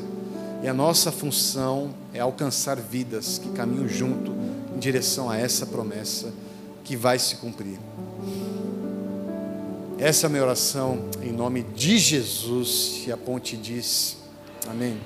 E 0.61 0.67
a 0.67 0.73
nossa 0.73 1.09
função 1.09 1.95
é 2.13 2.19
alcançar 2.19 2.75
vidas 2.75 3.38
que 3.38 3.47
caminham 3.51 3.88
junto 3.88 4.34
em 4.75 4.77
direção 4.77 5.29
a 5.29 5.38
essa 5.38 5.65
promessa 5.65 6.34
que 6.84 6.97
vai 6.97 7.17
se 7.17 7.38
cumprir. 7.38 7.79
Essa 9.97 10.25
é 10.25 10.27
a 10.27 10.29
minha 10.29 10.43
oração 10.43 11.05
em 11.23 11.32
nome 11.32 11.63
de 11.63 11.97
Jesus. 11.97 13.05
E 13.07 13.11
a 13.13 13.15
ponte 13.15 13.55
diz: 13.55 14.17
Amém. 14.67 14.97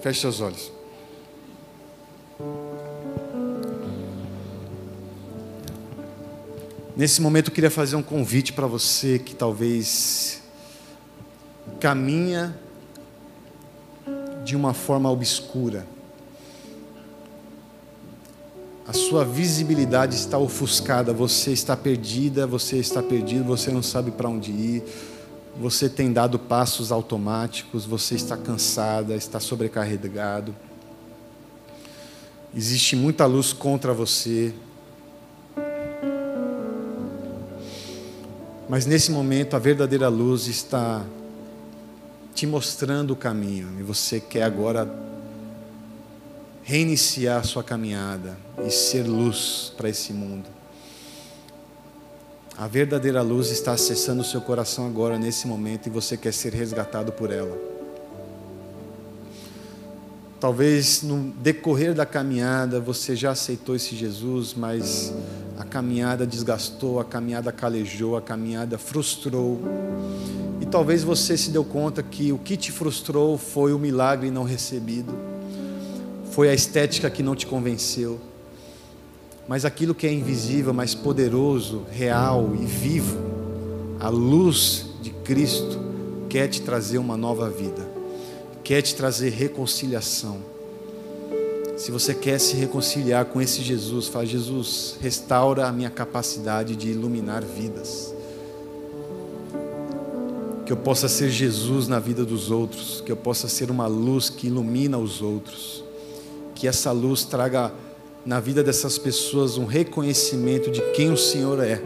Feche 0.00 0.22
seus 0.22 0.40
olhos. 0.40 0.72
Nesse 6.96 7.20
momento 7.20 7.48
eu 7.48 7.54
queria 7.54 7.72
fazer 7.72 7.96
um 7.96 8.02
convite 8.02 8.52
para 8.52 8.68
você 8.68 9.18
que 9.18 9.34
talvez 9.34 10.40
caminha 11.80 12.56
de 14.44 14.54
uma 14.54 14.72
forma 14.72 15.10
obscura. 15.10 15.84
A 18.86 18.92
sua 18.92 19.24
visibilidade 19.24 20.14
está 20.14 20.38
ofuscada, 20.38 21.12
você 21.12 21.50
está 21.50 21.76
perdida, 21.76 22.46
você 22.46 22.76
está 22.76 23.02
perdido, 23.02 23.42
você 23.42 23.72
não 23.72 23.82
sabe 23.82 24.12
para 24.12 24.28
onde 24.28 24.52
ir, 24.52 24.84
você 25.58 25.88
tem 25.88 26.12
dado 26.12 26.38
passos 26.38 26.92
automáticos, 26.92 27.84
você 27.84 28.14
está 28.14 28.36
cansada, 28.36 29.16
está 29.16 29.40
sobrecarregado. 29.40 30.54
Existe 32.54 32.94
muita 32.94 33.26
luz 33.26 33.52
contra 33.52 33.92
você, 33.92 34.54
Mas 38.74 38.86
nesse 38.86 39.12
momento 39.12 39.54
a 39.54 39.60
verdadeira 39.60 40.08
luz 40.08 40.48
está 40.48 41.06
te 42.34 42.44
mostrando 42.44 43.12
o 43.12 43.16
caminho 43.16 43.68
e 43.78 43.84
você 43.84 44.18
quer 44.18 44.42
agora 44.42 44.92
reiniciar 46.64 47.38
a 47.38 47.44
sua 47.44 47.62
caminhada 47.62 48.36
e 48.66 48.72
ser 48.72 49.04
luz 49.04 49.72
para 49.76 49.88
esse 49.88 50.12
mundo. 50.12 50.46
A 52.58 52.66
verdadeira 52.66 53.22
luz 53.22 53.52
está 53.52 53.74
acessando 53.74 54.22
o 54.22 54.24
seu 54.24 54.40
coração 54.40 54.88
agora, 54.88 55.20
nesse 55.20 55.46
momento, 55.46 55.86
e 55.86 55.90
você 55.90 56.16
quer 56.16 56.32
ser 56.32 56.52
resgatado 56.52 57.12
por 57.12 57.30
ela. 57.30 57.56
Talvez 60.40 61.00
no 61.00 61.32
decorrer 61.38 61.94
da 61.94 62.04
caminhada 62.04 62.80
você 62.80 63.14
já 63.14 63.30
aceitou 63.30 63.76
esse 63.76 63.94
Jesus, 63.94 64.52
mas 64.52 65.14
a 65.58 65.64
caminhada 65.64 66.26
desgastou, 66.26 66.98
a 66.98 67.04
caminhada 67.04 67.52
calejou, 67.52 68.16
a 68.16 68.22
caminhada 68.22 68.76
frustrou. 68.76 69.60
E 70.60 70.66
talvez 70.66 71.04
você 71.04 71.36
se 71.36 71.50
deu 71.50 71.64
conta 71.64 72.02
que 72.02 72.32
o 72.32 72.38
que 72.38 72.56
te 72.56 72.72
frustrou 72.72 73.38
foi 73.38 73.72
o 73.72 73.78
milagre 73.78 74.30
não 74.30 74.42
recebido, 74.42 75.14
foi 76.32 76.48
a 76.48 76.54
estética 76.54 77.10
que 77.10 77.22
não 77.22 77.36
te 77.36 77.46
convenceu. 77.46 78.20
Mas 79.46 79.64
aquilo 79.64 79.94
que 79.94 80.06
é 80.06 80.12
invisível, 80.12 80.72
mas 80.72 80.94
poderoso, 80.94 81.82
real 81.90 82.50
e 82.54 82.64
vivo, 82.64 83.18
a 84.00 84.08
luz 84.08 84.86
de 85.02 85.10
Cristo, 85.10 85.78
quer 86.28 86.48
te 86.48 86.62
trazer 86.62 86.98
uma 86.98 87.16
nova 87.16 87.48
vida, 87.48 87.86
quer 88.64 88.82
te 88.82 88.94
trazer 88.94 89.30
reconciliação 89.30 90.53
se 91.84 91.90
você 91.90 92.14
quer 92.14 92.40
se 92.40 92.56
reconciliar 92.56 93.26
com 93.26 93.42
esse 93.42 93.60
Jesus, 93.60 94.08
fala: 94.08 94.24
Jesus, 94.24 94.96
restaura 95.02 95.66
a 95.66 95.72
minha 95.72 95.90
capacidade 95.90 96.74
de 96.74 96.88
iluminar 96.88 97.44
vidas. 97.44 98.14
Que 100.64 100.72
eu 100.72 100.78
possa 100.78 101.10
ser 101.10 101.28
Jesus 101.28 101.86
na 101.86 101.98
vida 101.98 102.24
dos 102.24 102.50
outros, 102.50 103.02
que 103.04 103.12
eu 103.12 103.16
possa 103.18 103.48
ser 103.48 103.70
uma 103.70 103.86
luz 103.86 104.30
que 104.30 104.46
ilumina 104.46 104.96
os 104.96 105.20
outros. 105.20 105.84
Que 106.54 106.66
essa 106.66 106.90
luz 106.90 107.22
traga 107.22 107.70
na 108.24 108.40
vida 108.40 108.64
dessas 108.64 108.96
pessoas 108.96 109.58
um 109.58 109.66
reconhecimento 109.66 110.70
de 110.70 110.80
quem 110.92 111.12
o 111.12 111.18
Senhor 111.18 111.62
é. 111.62 111.82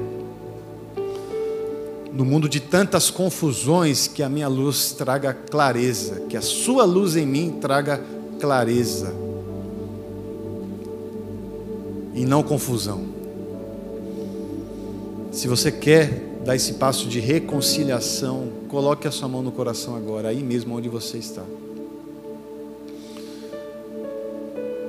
No 2.13 2.25
mundo 2.25 2.49
de 2.49 2.61
tantas 2.61 3.11
confusões, 3.11 4.07
que 4.07 4.23
a 4.23 4.29
minha 4.29 4.47
luz 4.47 4.93
traga 4.93 5.35
clareza, 5.35 6.21
que 6.29 6.37
a 6.37 6.41
sua 6.41 6.85
luz 6.85 7.17
em 7.17 7.27
mim 7.27 7.59
traga 7.61 8.01
clareza 8.39 9.27
e 12.15 12.25
não 12.25 12.43
confusão. 12.43 13.05
Se 15.31 15.47
você 15.47 15.71
quer 15.71 16.29
dar 16.45 16.57
esse 16.57 16.75
passo 16.75 17.07
de 17.09 17.21
reconciliação, 17.21 18.49
coloque 18.69 19.07
a 19.07 19.11
sua 19.11 19.29
mão 19.29 19.43
no 19.43 19.53
coração 19.53 19.95
agora, 19.95 20.29
aí 20.29 20.43
mesmo 20.43 20.77
onde 20.77 20.89
você 20.89 21.19
está. 21.19 21.43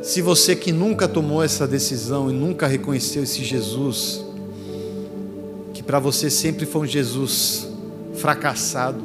Se 0.02 0.22
você 0.22 0.56
que 0.56 0.72
nunca 0.72 1.08
tomou 1.08 1.44
essa 1.44 1.68
decisão 1.68 2.30
e 2.30 2.34
nunca 2.34 2.66
reconheceu 2.66 3.24
esse 3.24 3.44
Jesus, 3.44 4.24
que 5.74 5.84
para 5.84 6.00
você 6.00 6.30
sempre 6.30 6.66
foi 6.66 6.82
um 6.82 6.86
Jesus 6.86 7.68
fracassado, 8.16 9.04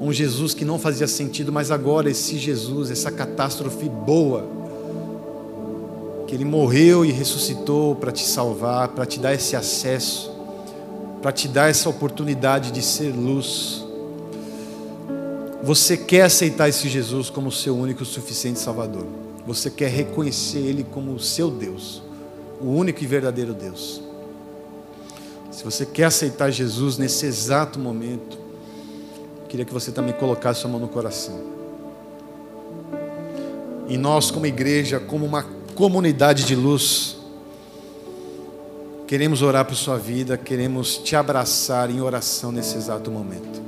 um 0.00 0.12
Jesus 0.12 0.54
que 0.54 0.64
não 0.64 0.78
fazia 0.78 1.08
sentido, 1.08 1.50
mas 1.50 1.70
agora 1.70 2.10
esse 2.10 2.38
Jesus, 2.38 2.90
essa 2.90 3.10
catástrofe 3.10 3.88
boa, 3.88 4.57
que 6.28 6.34
Ele 6.34 6.44
morreu 6.44 7.06
e 7.06 7.10
ressuscitou 7.10 7.96
para 7.96 8.12
te 8.12 8.22
salvar, 8.22 8.88
para 8.88 9.06
te 9.06 9.18
dar 9.18 9.32
esse 9.32 9.56
acesso, 9.56 10.30
para 11.22 11.32
te 11.32 11.48
dar 11.48 11.70
essa 11.70 11.88
oportunidade 11.88 12.70
de 12.70 12.82
ser 12.82 13.12
luz. 13.12 13.82
Você 15.62 15.96
quer 15.96 16.22
aceitar 16.22 16.68
esse 16.68 16.86
Jesus 16.86 17.30
como 17.30 17.50
seu 17.50 17.74
único 17.74 18.02
e 18.02 18.06
suficiente 18.06 18.58
Salvador. 18.58 19.06
Você 19.46 19.70
quer 19.70 19.88
reconhecer 19.88 20.58
Ele 20.58 20.84
como 20.84 21.14
o 21.14 21.18
seu 21.18 21.50
Deus, 21.50 22.02
o 22.60 22.66
único 22.66 23.02
e 23.02 23.06
verdadeiro 23.06 23.54
Deus. 23.54 24.02
Se 25.50 25.64
você 25.64 25.86
quer 25.86 26.04
aceitar 26.04 26.50
Jesus 26.50 26.98
nesse 26.98 27.24
exato 27.24 27.78
momento, 27.78 28.38
queria 29.48 29.64
que 29.64 29.72
você 29.72 29.90
também 29.90 30.12
colocasse 30.12 30.60
sua 30.60 30.70
mão 30.70 30.78
no 30.78 30.88
coração. 30.88 31.40
E 33.88 33.96
nós, 33.96 34.30
como 34.30 34.44
igreja, 34.44 35.00
como 35.00 35.24
uma 35.24 35.56
comunidade 35.78 36.44
de 36.44 36.56
luz. 36.56 37.16
Queremos 39.06 39.42
orar 39.42 39.64
por 39.64 39.76
sua 39.76 39.96
vida, 39.96 40.36
queremos 40.36 40.98
te 40.98 41.14
abraçar 41.14 41.88
em 41.88 42.00
oração 42.00 42.50
nesse 42.50 42.76
exato 42.76 43.12
momento. 43.12 43.62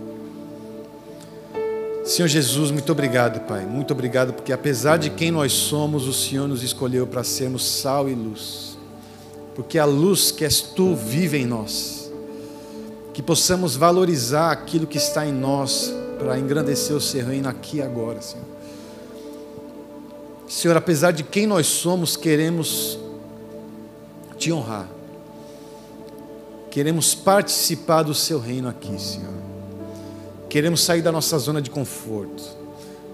Senhor 2.04 2.26
Jesus, 2.26 2.72
muito 2.72 2.90
obrigado, 2.90 3.46
Pai. 3.46 3.64
Muito 3.64 3.92
obrigado 3.92 4.32
porque 4.32 4.52
apesar 4.52 4.96
de 4.96 5.08
quem 5.08 5.30
nós 5.30 5.52
somos, 5.52 6.08
o 6.08 6.12
Senhor 6.12 6.48
nos 6.48 6.64
escolheu 6.64 7.06
para 7.06 7.22
sermos 7.22 7.64
sal 7.64 8.08
e 8.08 8.14
luz. 8.14 8.76
Porque 9.54 9.78
a 9.78 9.84
luz 9.84 10.32
que 10.32 10.44
és 10.44 10.60
tu 10.60 10.96
vive 10.96 11.38
em 11.38 11.46
nós. 11.46 12.10
Que 13.14 13.22
possamos 13.22 13.76
valorizar 13.76 14.50
aquilo 14.50 14.84
que 14.84 14.98
está 14.98 15.24
em 15.24 15.32
nós 15.32 15.94
para 16.18 16.36
engrandecer 16.40 16.96
o 16.96 17.00
seu 17.00 17.24
reino 17.24 17.48
aqui 17.48 17.76
e 17.76 17.82
agora, 17.82 18.20
Senhor. 18.20 18.59
Senhor, 20.50 20.76
apesar 20.76 21.12
de 21.12 21.22
quem 21.22 21.46
nós 21.46 21.68
somos, 21.68 22.16
queremos 22.16 22.98
te 24.36 24.52
honrar. 24.52 24.88
Queremos 26.72 27.14
participar 27.14 28.02
do 28.02 28.12
seu 28.12 28.40
reino 28.40 28.68
aqui, 28.68 29.00
Senhor. 29.00 29.32
Queremos 30.48 30.82
sair 30.82 31.02
da 31.02 31.12
nossa 31.12 31.38
zona 31.38 31.62
de 31.62 31.70
conforto. 31.70 32.42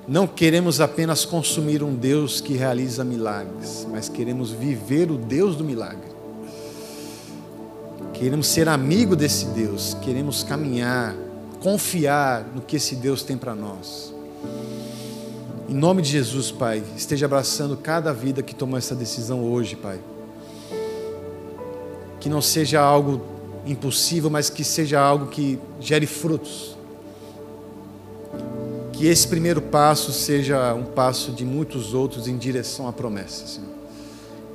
Não 0.09 0.27
queremos 0.27 0.81
apenas 0.81 1.27
consumir 1.27 1.83
um 1.83 1.95
Deus 1.95 2.41
que 2.41 2.55
realiza 2.55 3.05
milagres, 3.05 3.87
mas 3.91 4.09
queremos 4.09 4.51
viver 4.51 5.11
o 5.11 5.19
Deus 5.19 5.57
do 5.57 5.63
milagre. 5.65 6.09
Queremos 8.15 8.47
ser 8.47 8.67
amigo 8.67 9.15
desse 9.15 9.45
Deus, 9.49 9.95
queremos 10.01 10.43
caminhar, 10.43 11.15
confiar 11.61 12.47
no 12.55 12.63
que 12.63 12.77
esse 12.77 12.97
Deus 12.97 13.23
tem 13.23 13.37
para 13.37 13.55
nós. 13.55 14.17
Em 15.69 15.75
nome 15.75 16.01
de 16.01 16.11
Jesus, 16.11 16.53
Pai, 16.53 16.81
esteja 16.97 17.27
abraçando 17.27 17.77
cada 17.77 18.13
vida 18.13 18.41
que 18.41 18.55
tomou 18.55 18.79
essa 18.79 18.95
decisão 18.95 19.43
hoje, 19.43 19.75
Pai. 19.75 19.99
Que 22.21 22.29
não 22.29 22.41
seja 22.41 22.81
algo 22.81 23.21
impossível, 23.67 24.31
mas 24.31 24.49
que 24.49 24.63
seja 24.63 25.01
algo 25.01 25.27
que 25.27 25.59
gere 25.81 26.07
frutos. 26.07 26.77
Que 28.93 29.09
esse 29.09 29.27
primeiro 29.27 29.61
passo 29.61 30.13
seja 30.13 30.73
um 30.73 30.85
passo 30.85 31.33
de 31.33 31.45
muitos 31.45 31.95
outros 31.95 32.29
em 32.29 32.39
direção 32.39 32.87
à 32.87 32.93
promessa, 32.93 33.45
Senhor. 33.49 33.71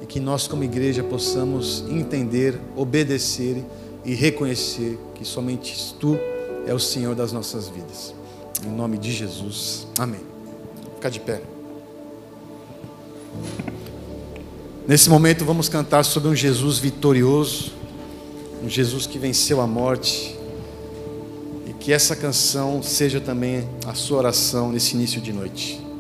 E 0.02 0.06
que 0.06 0.20
nós, 0.20 0.48
como 0.48 0.64
igreja, 0.64 1.04
possamos 1.04 1.84
entender, 1.90 2.58
obedecer 2.74 3.64
e 4.06 4.16
reconhecer 4.16 4.98
que 5.14 5.26
somente 5.26 5.94
Tu 6.00 6.18
é 6.66 6.74
o 6.74 6.80
Senhor 6.80 7.16
das 7.16 7.34
nossas 7.34 7.68
vidas. 7.68 8.16
Em 8.66 8.70
nome 8.70 8.98
de 8.98 9.12
Jesus. 9.12 9.88
Amém. 10.00 10.31
Ficar 11.02 11.10
de 11.10 11.20
pé. 11.20 11.42
Nesse 14.88 15.10
momento 15.10 15.44
vamos 15.44 15.68
cantar 15.68 16.06
sobre 16.06 16.30
um 16.30 16.36
Jesus 16.36 16.78
vitorioso, 16.78 17.72
um 18.64 18.70
Jesus 18.70 19.08
que 19.08 19.18
venceu 19.18 19.60
a 19.62 19.66
morte. 19.66 20.38
E 21.66 21.74
que 21.74 21.92
essa 21.92 22.16
canção 22.16 22.84
seja 22.84 23.20
também 23.20 23.68
a 23.88 23.96
sua 23.96 24.20
oração 24.20 24.72
nesse 24.72 24.94
início 24.94 25.20
de 25.20 25.34
noite. 25.34 25.91